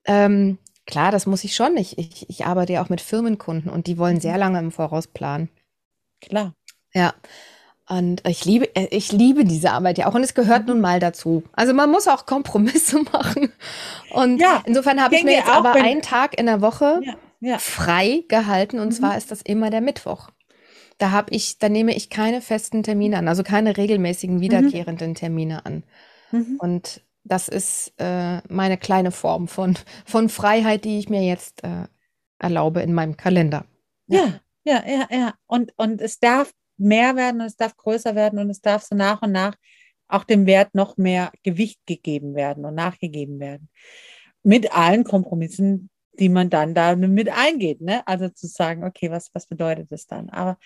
[0.05, 1.77] ähm, klar, das muss ich schon.
[1.77, 4.39] Ich, ich, ich arbeite ja auch mit Firmenkunden und die wollen sehr mhm.
[4.39, 5.49] lange im Voraus planen.
[6.21, 6.53] Klar.
[6.93, 7.13] Ja.
[7.89, 10.15] Und ich liebe, äh, ich liebe diese Arbeit ja auch.
[10.15, 10.73] Und es gehört mhm.
[10.73, 11.43] nun mal dazu.
[11.53, 13.51] Also man muss auch Kompromisse machen.
[14.11, 17.59] Und ja, insofern habe ich mir jetzt aber einen Tag in der Woche ja, ja.
[17.59, 18.79] frei gehalten.
[18.79, 18.93] Und mhm.
[18.93, 20.29] zwar ist das immer der Mittwoch.
[20.97, 24.41] Da habe ich, da nehme ich keine festen Termine an, also keine regelmäßigen mhm.
[24.41, 25.83] wiederkehrenden Termine an.
[26.31, 26.57] Mhm.
[26.59, 31.85] Und das ist äh, meine kleine Form von, von Freiheit, die ich mir jetzt äh,
[32.39, 33.65] erlaube in meinem Kalender.
[34.07, 34.39] Ja.
[34.63, 35.33] ja, ja, ja, ja.
[35.45, 38.95] Und, und es darf mehr werden und es darf größer werden und es darf so
[38.95, 39.55] nach und nach
[40.07, 43.69] auch dem Wert noch mehr Gewicht gegeben werden und nachgegeben werden.
[44.43, 45.89] Mit allen Kompromissen,
[46.19, 47.81] die man dann da mit eingeht.
[47.81, 48.05] Ne?
[48.07, 50.29] Also zu sagen, okay, was, was bedeutet das dann?
[50.29, 50.57] Aber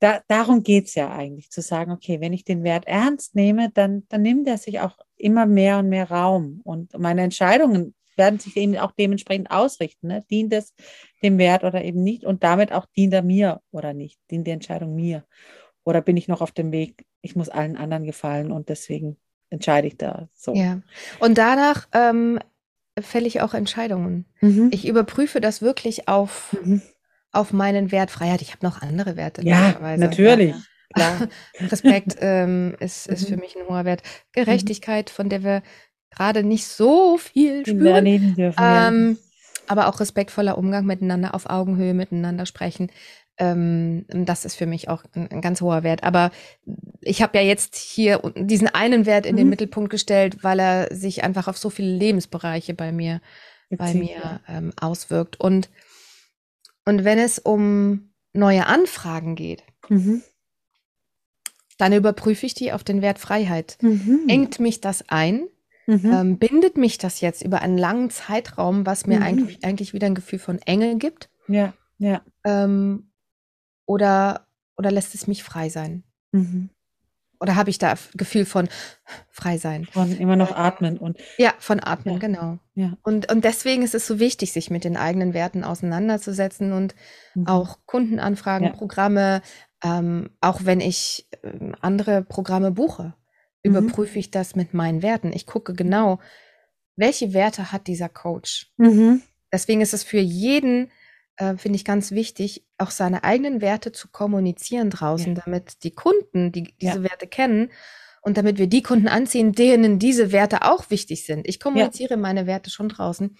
[0.00, 3.70] da, darum geht es ja eigentlich, zu sagen, okay, wenn ich den Wert ernst nehme,
[3.70, 6.60] dann, dann nimmt er sich auch immer mehr und mehr Raum.
[6.64, 10.08] Und meine Entscheidungen werden sich eben auch dementsprechend ausrichten.
[10.08, 10.24] Ne?
[10.30, 10.74] Dient es
[11.22, 12.24] dem Wert oder eben nicht?
[12.24, 14.20] Und damit auch dient er mir oder nicht?
[14.30, 15.24] Dient die Entscheidung mir?
[15.84, 19.16] Oder bin ich noch auf dem Weg, ich muss allen anderen gefallen und deswegen
[19.50, 20.54] entscheide ich da so.
[20.54, 20.80] Ja.
[21.20, 22.38] Und danach ähm,
[23.00, 24.26] fälle ich auch Entscheidungen.
[24.40, 24.68] Mhm.
[24.72, 26.82] Ich überprüfe das wirklich auf, mhm.
[27.32, 28.42] auf meinen Wert Freiheit.
[28.42, 29.42] Ich habe noch andere Werte.
[29.44, 30.54] Ja, natürlich.
[30.96, 31.28] Ja.
[31.60, 33.40] Respekt ähm, ist, ist für mhm.
[33.40, 34.02] mich ein hoher Wert.
[34.32, 35.62] Gerechtigkeit, von der wir
[36.10, 38.34] gerade nicht so viel spüren.
[38.36, 39.18] Dürfen, ähm,
[39.66, 42.90] aber auch respektvoller Umgang miteinander, auf Augenhöhe miteinander sprechen.
[43.36, 46.04] Ähm, das ist für mich auch ein, ein, ganz hoher Wert.
[46.04, 46.30] Aber
[47.00, 49.38] ich habe ja jetzt hier diesen einen Wert in mhm.
[49.38, 53.20] den Mittelpunkt gestellt, weil er sich einfach auf so viele Lebensbereiche bei mir,
[53.70, 55.40] bei mir ähm, auswirkt.
[55.40, 55.68] Und,
[56.84, 60.22] und wenn es um neue Anfragen geht, mhm.
[61.78, 63.78] dann überprüfe ich die auf den Wert Freiheit.
[63.80, 64.26] Mhm.
[64.28, 65.48] Engt mich das ein?
[65.86, 66.12] Mhm.
[66.12, 69.22] Ähm, bindet mich das jetzt über einen langen Zeitraum, was mir mhm.
[69.24, 71.28] eigentlich, eigentlich wieder ein Gefühl von Enge gibt?
[71.48, 72.22] Ja, ja.
[72.44, 73.10] Ähm,
[73.86, 76.04] oder, oder lässt es mich frei sein?
[76.32, 76.70] Mhm.
[77.40, 78.68] Oder habe ich da Gefühl von
[79.30, 79.84] frei sein?
[79.84, 81.18] Von immer noch atmen und.
[81.36, 82.20] Ja, von atmen, ja.
[82.20, 82.58] genau.
[82.74, 82.96] Ja.
[83.02, 86.94] Und, und deswegen ist es so wichtig, sich mit den eigenen Werten auseinanderzusetzen und
[87.34, 87.46] mhm.
[87.46, 88.72] auch Kundenanfragen, ja.
[88.72, 89.42] Programme,
[89.82, 93.14] ähm, auch wenn ich äh, andere Programme buche,
[93.62, 93.76] mhm.
[93.76, 95.32] überprüfe ich das mit meinen Werten.
[95.32, 96.20] Ich gucke genau,
[96.96, 98.72] welche Werte hat dieser Coach.
[98.76, 99.22] Mhm.
[99.52, 100.90] Deswegen ist es für jeden
[101.36, 105.42] äh, finde ich ganz wichtig, auch seine eigenen Werte zu kommunizieren draußen, ja.
[105.44, 107.02] damit die Kunden, die diese ja.
[107.02, 107.70] Werte kennen
[108.22, 111.46] und damit wir die Kunden anziehen, denen diese Werte auch wichtig sind.
[111.46, 112.20] Ich kommuniziere ja.
[112.20, 113.36] meine Werte schon draußen.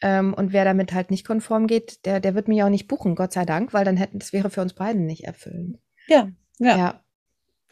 [0.00, 3.16] Ähm, und wer damit halt nicht konform geht, der, der wird mich auch nicht buchen,
[3.16, 5.78] Gott sei Dank, weil dann hätten, das wäre für uns beiden nicht erfüllend.
[6.06, 7.02] Ja, ja.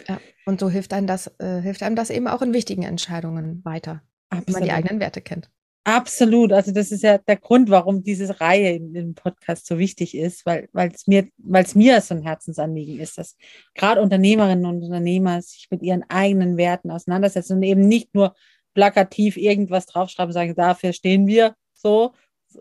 [0.08, 0.20] ja.
[0.44, 4.02] Und so hilft einem das, äh, hilft einem das eben auch in wichtigen Entscheidungen weiter,
[4.28, 4.46] Absolut.
[4.46, 5.50] wenn man die eigenen Werte kennt.
[5.86, 6.52] Absolut.
[6.52, 10.68] Also das ist ja der Grund, warum diese Reihe dem Podcast so wichtig ist, weil
[10.92, 13.36] es mir, weil es mir so ein Herzensanliegen ist, dass
[13.72, 18.34] gerade Unternehmerinnen und Unternehmer sich mit ihren eigenen Werten auseinandersetzen und eben nicht nur
[18.74, 22.14] plakativ irgendwas draufschreiben, sagen, dafür stehen wir so,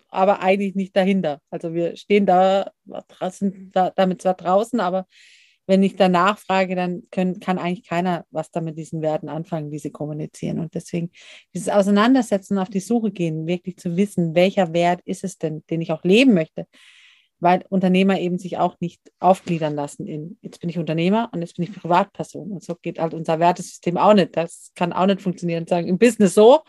[0.09, 1.39] aber eigentlich nicht dahinter.
[1.49, 2.69] Also wir stehen da
[3.07, 5.07] draußen, da, damit zwar draußen, aber
[5.68, 9.72] wenn ich danach frage, dann können, kann eigentlich keiner was da mit diesen Werten anfangen,
[9.72, 10.59] die sie kommunizieren.
[10.59, 11.11] Und deswegen
[11.53, 15.82] dieses Auseinandersetzen, auf die Suche gehen, wirklich zu wissen, welcher Wert ist es denn, den
[15.82, 16.68] ich auch leben möchte.
[17.39, 21.57] Weil Unternehmer eben sich auch nicht aufgliedern lassen in, jetzt bin ich Unternehmer und jetzt
[21.57, 22.51] bin ich Privatperson.
[22.51, 24.38] Und so geht halt unser Wertesystem auch nicht.
[24.38, 25.68] Das kann auch nicht funktionieren.
[25.68, 26.61] Sagen, im Business so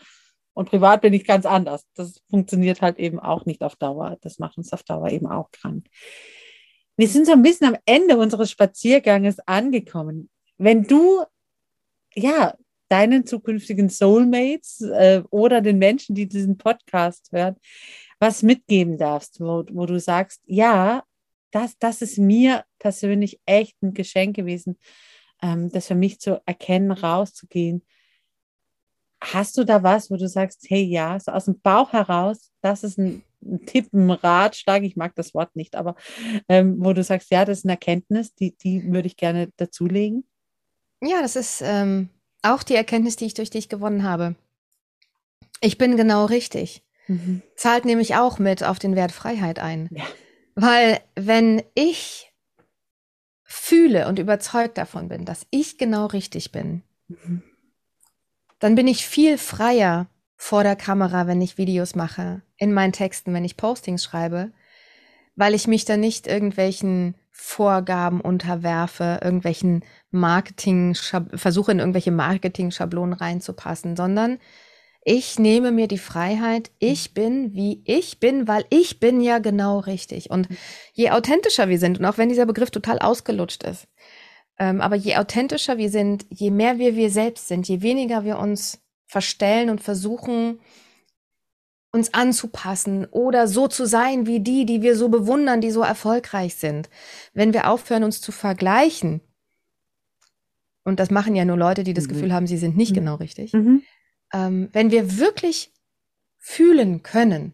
[0.57, 1.85] und privat bin ich ganz anders.
[1.93, 4.17] Das funktioniert halt eben auch nicht auf Dauer.
[4.21, 5.85] Das macht uns auf Dauer eben auch krank.
[6.97, 10.29] Wir sind so ein bisschen am Ende unseres Spazierganges angekommen.
[10.57, 11.23] Wenn du,
[12.15, 12.55] ja,
[12.89, 17.57] deinen zukünftigen Soulmates äh, oder den Menschen, die diesen Podcast hören,
[18.19, 21.03] was mitgeben darfst, wo, wo du sagst, ja,
[21.51, 24.79] das, das ist mir persönlich echt ein Geschenk gewesen,
[25.43, 27.85] ähm, das für mich zu erkennen, rauszugehen.
[29.21, 32.83] Hast du da was, wo du sagst, hey, ja, so aus dem Bauch heraus, das
[32.83, 35.95] ist ein ein Tipp, ein Ratschlag, ich mag das Wort nicht, aber
[36.49, 40.25] ähm, wo du sagst, ja, das ist eine Erkenntnis, die, die würde ich gerne dazulegen?
[41.01, 42.09] Ja, das ist ähm,
[42.41, 44.35] auch die Erkenntnis, die ich durch dich gewonnen habe.
[45.61, 46.83] Ich bin genau richtig.
[47.07, 47.41] Mhm.
[47.55, 49.89] Zahlt nämlich auch mit auf den Wert Freiheit ein.
[49.91, 50.03] Ja.
[50.55, 52.31] Weil wenn ich
[53.43, 57.43] fühle und überzeugt davon bin, dass ich genau richtig bin, mhm.
[58.59, 63.33] Dann bin ich viel freier vor der Kamera, wenn ich Videos mache, in meinen Texten,
[63.33, 64.51] wenn ich Postings schreibe,
[65.35, 73.95] weil ich mich da nicht irgendwelchen Vorgaben unterwerfe, irgendwelchen Marketing, versuche in irgendwelche Marketing-Schablonen reinzupassen,
[73.95, 74.39] sondern
[75.09, 79.79] ich nehme mir die Freiheit, ich bin, wie ich bin, weil ich bin ja genau
[79.79, 80.31] richtig.
[80.31, 80.49] Und
[80.91, 83.87] je authentischer wir sind, und auch wenn dieser Begriff total ausgelutscht ist,
[84.59, 88.39] ähm, aber je authentischer wir sind, je mehr wir wir selbst sind, je weniger wir
[88.39, 90.59] uns verstellen und versuchen,
[91.91, 96.55] uns anzupassen oder so zu sein wie die, die wir so bewundern, die so erfolgreich
[96.55, 96.89] sind.
[97.33, 99.21] Wenn wir aufhören, uns zu vergleichen,
[100.83, 102.09] und das machen ja nur Leute, die das mhm.
[102.09, 102.95] Gefühl haben, sie sind nicht mhm.
[102.95, 103.83] genau richtig, mhm.
[104.33, 105.73] ähm, wenn wir wirklich
[106.37, 107.53] fühlen können,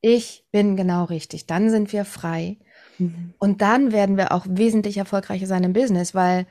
[0.00, 2.58] ich bin genau richtig, dann sind wir frei.
[2.98, 3.34] Mhm.
[3.38, 6.46] Und dann werden wir auch wesentlich erfolgreicher sein im Business, weil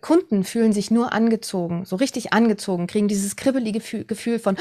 [0.00, 4.56] Kunden fühlen sich nur angezogen, so richtig angezogen, kriegen dieses kribbelige Gefühl von,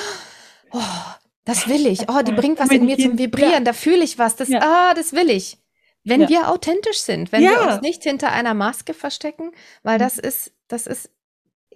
[0.72, 0.80] oh,
[1.50, 2.08] Das will ich.
[2.10, 3.52] Oh, die bringt was in mir zum Vibrieren.
[3.52, 3.60] Ja.
[3.62, 4.36] Da fühle ich was.
[4.36, 4.60] Das, ja.
[4.62, 5.58] ah, das will ich.
[6.04, 6.30] Wenn ja.
[6.30, 9.52] wir authentisch sind, wenn wir uns nicht hinter einer Maske verstecken,
[9.84, 10.00] weil mhm.
[10.00, 11.10] das ist, das ist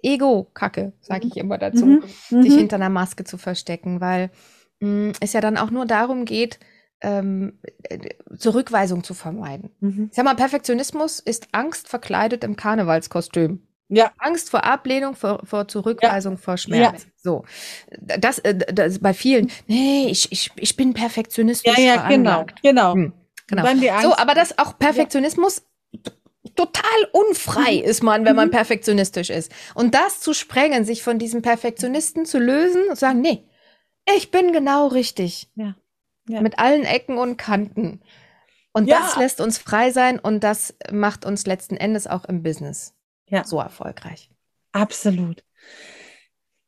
[0.02, 2.02] Ego-Kacke, sage ich immer dazu, mhm.
[2.28, 2.58] sich mhm.
[2.58, 4.30] hinter einer Maske zu verstecken, weil
[4.80, 6.60] mh, mm, es ja dann auch nur darum geht,
[7.04, 7.58] ähm,
[8.38, 9.70] Zurückweisung zu vermeiden.
[9.80, 10.08] Mhm.
[10.10, 13.66] Ich sag mal, Perfektionismus ist Angst verkleidet im Karnevalskostüm.
[13.88, 14.12] Ja.
[14.18, 16.38] Angst vor Ablehnung, vor, vor Zurückweisung, ja.
[16.38, 17.04] vor Schmerz.
[17.04, 17.10] Ja.
[17.16, 17.44] So.
[18.00, 21.76] Das, äh, das bei vielen, nee, ich, ich, ich bin perfektionistisch.
[21.76, 22.94] Ja, ja, genau, genau.
[22.94, 23.12] Hm,
[23.46, 23.66] genau.
[24.00, 26.12] So, aber das auch Perfektionismus ja.
[26.56, 26.82] total
[27.12, 28.52] unfrei ist man, wenn man mhm.
[28.52, 29.52] perfektionistisch ist.
[29.74, 33.46] Und das zu sprengen, sich von diesem Perfektionisten zu lösen und sagen, nee,
[34.16, 35.50] ich bin genau richtig.
[35.56, 35.76] Ja.
[36.28, 36.40] Ja.
[36.40, 38.00] Mit allen Ecken und Kanten.
[38.72, 38.98] Und ja.
[38.98, 42.94] das lässt uns frei sein und das macht uns letzten Endes auch im Business
[43.28, 43.44] ja.
[43.44, 44.30] so erfolgreich.
[44.72, 45.44] Absolut.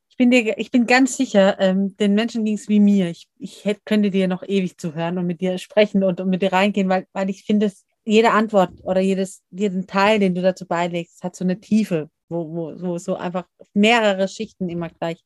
[0.09, 3.11] Ich bin, dir, ich bin ganz sicher, ähm, den Menschen ging es wie mir.
[3.11, 6.43] Ich, ich hätte, könnte dir noch ewig zuhören und mit dir sprechen und, und mit
[6.43, 7.71] dir reingehen, weil, weil ich finde,
[8.05, 12.49] jede Antwort oder jedes, jeden Teil, den du dazu beilegst, hat so eine Tiefe, wo,
[12.49, 15.23] wo, wo so einfach mehrere Schichten immer gleich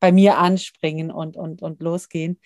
[0.00, 2.40] bei mir anspringen und, und, und losgehen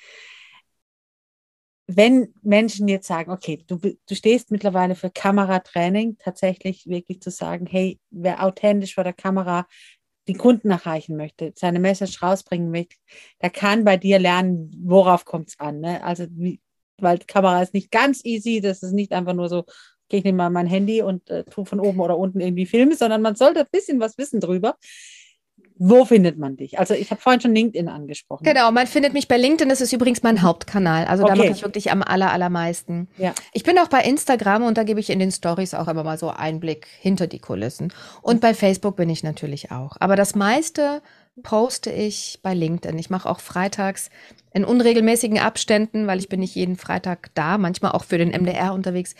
[1.90, 7.66] wenn Menschen jetzt sagen, okay, du, du stehst mittlerweile für Kameratraining, tatsächlich wirklich zu sagen,
[7.66, 9.66] hey, wer authentisch vor der Kamera
[10.28, 12.96] die Kunden erreichen möchte, seine Message rausbringen möchte,
[13.40, 15.80] der kann bei dir lernen, worauf kommt es an.
[15.80, 16.04] Ne?
[16.04, 16.60] Also, wie,
[16.98, 20.36] weil Kamera ist nicht ganz easy, das ist nicht einfach nur so, okay, ich nehme
[20.36, 23.60] mal mein Handy und äh, tue von oben oder unten irgendwie Filme, sondern man sollte
[23.60, 24.76] ein bisschen was wissen drüber.
[25.78, 26.78] Wo findet man dich?
[26.78, 28.44] Also ich habe vorhin schon LinkedIn angesprochen.
[28.44, 29.68] Genau, man findet mich bei LinkedIn.
[29.68, 31.04] Das ist übrigens mein Hauptkanal.
[31.04, 31.32] Also okay.
[31.32, 33.08] da mache ich wirklich am aller, allermeisten.
[33.16, 33.32] Ja.
[33.52, 36.18] Ich bin auch bei Instagram und da gebe ich in den Stories auch immer mal
[36.18, 37.92] so Einblick hinter die Kulissen.
[38.22, 39.96] Und bei Facebook bin ich natürlich auch.
[40.00, 41.00] Aber das meiste
[41.42, 42.98] poste ich bei LinkedIn.
[42.98, 44.10] Ich mache auch freitags
[44.52, 48.72] in unregelmäßigen Abständen, weil ich bin nicht jeden Freitag da, manchmal auch für den MDR
[48.72, 49.14] unterwegs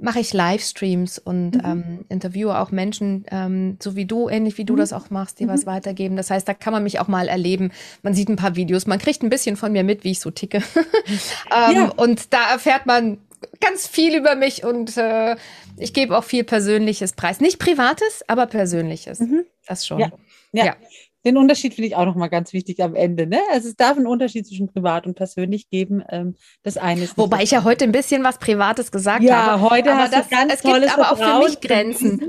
[0.00, 1.62] mache ich Livestreams und mhm.
[1.64, 4.78] ähm, interviewe auch Menschen, ähm, so wie du, ähnlich wie du mhm.
[4.78, 5.50] das auch machst, die mhm.
[5.50, 6.16] was weitergeben.
[6.16, 7.72] Das heißt, da kann man mich auch mal erleben.
[8.02, 10.30] Man sieht ein paar Videos, man kriegt ein bisschen von mir mit, wie ich so
[10.30, 10.58] ticke.
[10.76, 11.88] ähm, ja.
[11.96, 13.18] Und da erfährt man
[13.60, 15.36] ganz viel über mich und äh,
[15.76, 17.40] ich gebe auch viel Persönliches preis.
[17.40, 19.20] Nicht Privates, aber Persönliches.
[19.20, 19.44] Mhm.
[19.66, 19.98] Das schon.
[20.00, 20.12] Ja.
[20.52, 20.64] ja.
[20.66, 20.76] ja
[21.24, 23.26] den Unterschied finde ich auch nochmal ganz wichtig am Ende.
[23.26, 23.38] Ne?
[23.52, 26.02] Also es darf einen Unterschied zwischen privat und persönlich geben.
[26.10, 29.62] Ähm, das eine ist Wobei ich ja heute ein bisschen was Privates gesagt ja, habe.
[29.62, 32.28] Ja, heute aber hast das, ganz es gibt aber auch für mich Grenzen.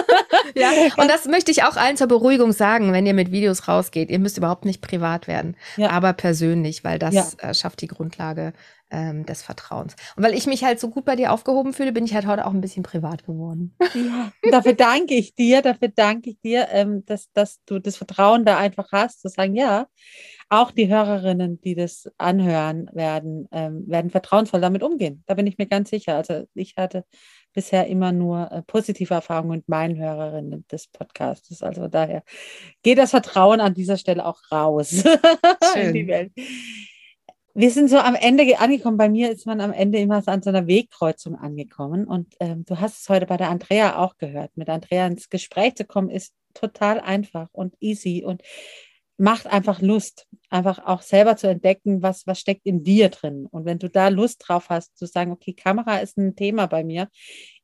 [0.56, 4.10] ja, und das möchte ich auch allen zur Beruhigung sagen, wenn ihr mit Videos rausgeht.
[4.10, 5.90] Ihr müsst überhaupt nicht privat werden, ja.
[5.90, 7.26] aber persönlich, weil das ja.
[7.38, 8.52] äh, schafft die Grundlage
[8.92, 9.96] ähm, des Vertrauens.
[10.16, 12.46] Und weil ich mich halt so gut bei dir aufgehoben fühle, bin ich halt heute
[12.46, 13.74] auch ein bisschen privat geworden.
[13.94, 18.44] Ja, dafür danke ich dir, dafür danke ich dir, ähm, dass, dass du das Vertrauen
[18.44, 19.86] da einfach hast, zu sagen, ja,
[20.50, 25.24] auch die Hörerinnen, die das anhören werden, ähm, werden vertrauensvoll damit umgehen.
[25.26, 26.16] Da bin ich mir ganz sicher.
[26.16, 27.04] Also ich hatte
[27.54, 31.62] bisher immer nur äh, positive Erfahrungen mit meinen Hörerinnen des Podcasts.
[31.62, 32.22] Also daher
[32.82, 35.04] geht das Vertrauen an dieser Stelle auch raus
[35.74, 36.32] in die Welt
[37.54, 38.96] wir sind so am Ende angekommen.
[38.96, 42.06] Bei mir ist man am Ende immer so an so einer Wegkreuzung angekommen.
[42.06, 44.56] Und ähm, du hast es heute bei der Andrea auch gehört.
[44.56, 48.42] Mit Andrea ins Gespräch zu kommen, ist total einfach und easy und
[49.18, 53.46] macht einfach Lust, einfach auch selber zu entdecken, was, was steckt in dir drin.
[53.46, 56.82] Und wenn du da Lust drauf hast, zu sagen, okay, Kamera ist ein Thema bei
[56.82, 57.08] mir,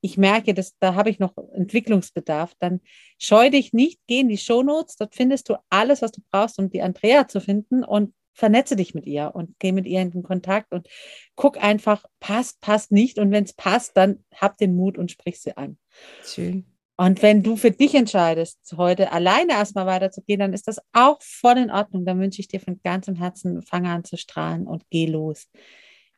[0.00, 2.80] ich merke, dass da habe ich noch Entwicklungsbedarf, dann
[3.18, 6.70] scheu dich nicht, geh in die Shownotes, dort findest du alles, was du brauchst, um
[6.70, 10.22] die Andrea zu finden und vernetze dich mit ihr und geh mit ihr in den
[10.22, 10.88] Kontakt und
[11.34, 13.18] guck einfach, passt, passt nicht.
[13.18, 15.76] Und wenn es passt, dann hab den Mut und sprich sie an.
[16.24, 16.64] Schön.
[16.96, 21.58] Und wenn du für dich entscheidest, heute alleine erstmal weiterzugehen, dann ist das auch voll
[21.58, 22.04] in Ordnung.
[22.04, 25.48] Dann wünsche ich dir von ganzem Herzen, fange an zu strahlen und geh los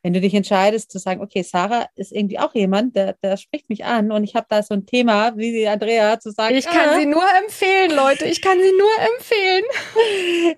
[0.03, 3.69] wenn du dich entscheidest zu sagen, okay, Sarah ist irgendwie auch jemand, der, der spricht
[3.69, 6.55] mich an und ich habe da so ein Thema, wie die Andrea, zu sagen.
[6.55, 8.25] Ich kann ah, sie nur empfehlen, Leute.
[8.25, 9.63] Ich kann sie nur empfehlen.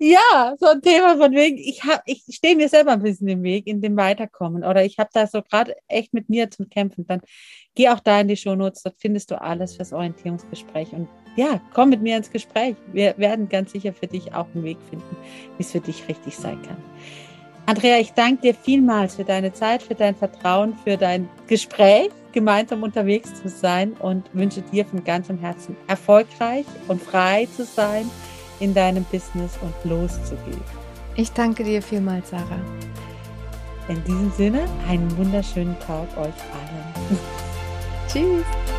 [0.00, 3.66] ja, so ein Thema von wegen, ich, ich stehe mir selber ein bisschen im Weg,
[3.66, 4.64] in dem Weiterkommen.
[4.64, 7.06] Oder ich habe da so gerade echt mit mir zu kämpfen.
[7.06, 7.20] Dann
[7.74, 10.92] geh auch da in die Shownotes, dort findest du alles fürs Orientierungsgespräch.
[10.92, 12.76] Und ja, komm mit mir ins Gespräch.
[12.92, 15.16] Wir werden ganz sicher für dich auch einen Weg finden,
[15.56, 16.76] wie es für dich richtig sein kann.
[17.66, 22.82] Andrea, ich danke dir vielmals für deine Zeit, für dein Vertrauen, für dein Gespräch, gemeinsam
[22.82, 28.10] unterwegs zu sein und wünsche dir von ganzem Herzen erfolgreich und frei zu sein
[28.60, 30.60] in deinem Business und loszugehen.
[31.16, 32.60] Ich danke dir vielmals, Sarah.
[33.88, 37.18] In diesem Sinne, einen wunderschönen Tag euch allen.
[38.08, 38.73] Tschüss.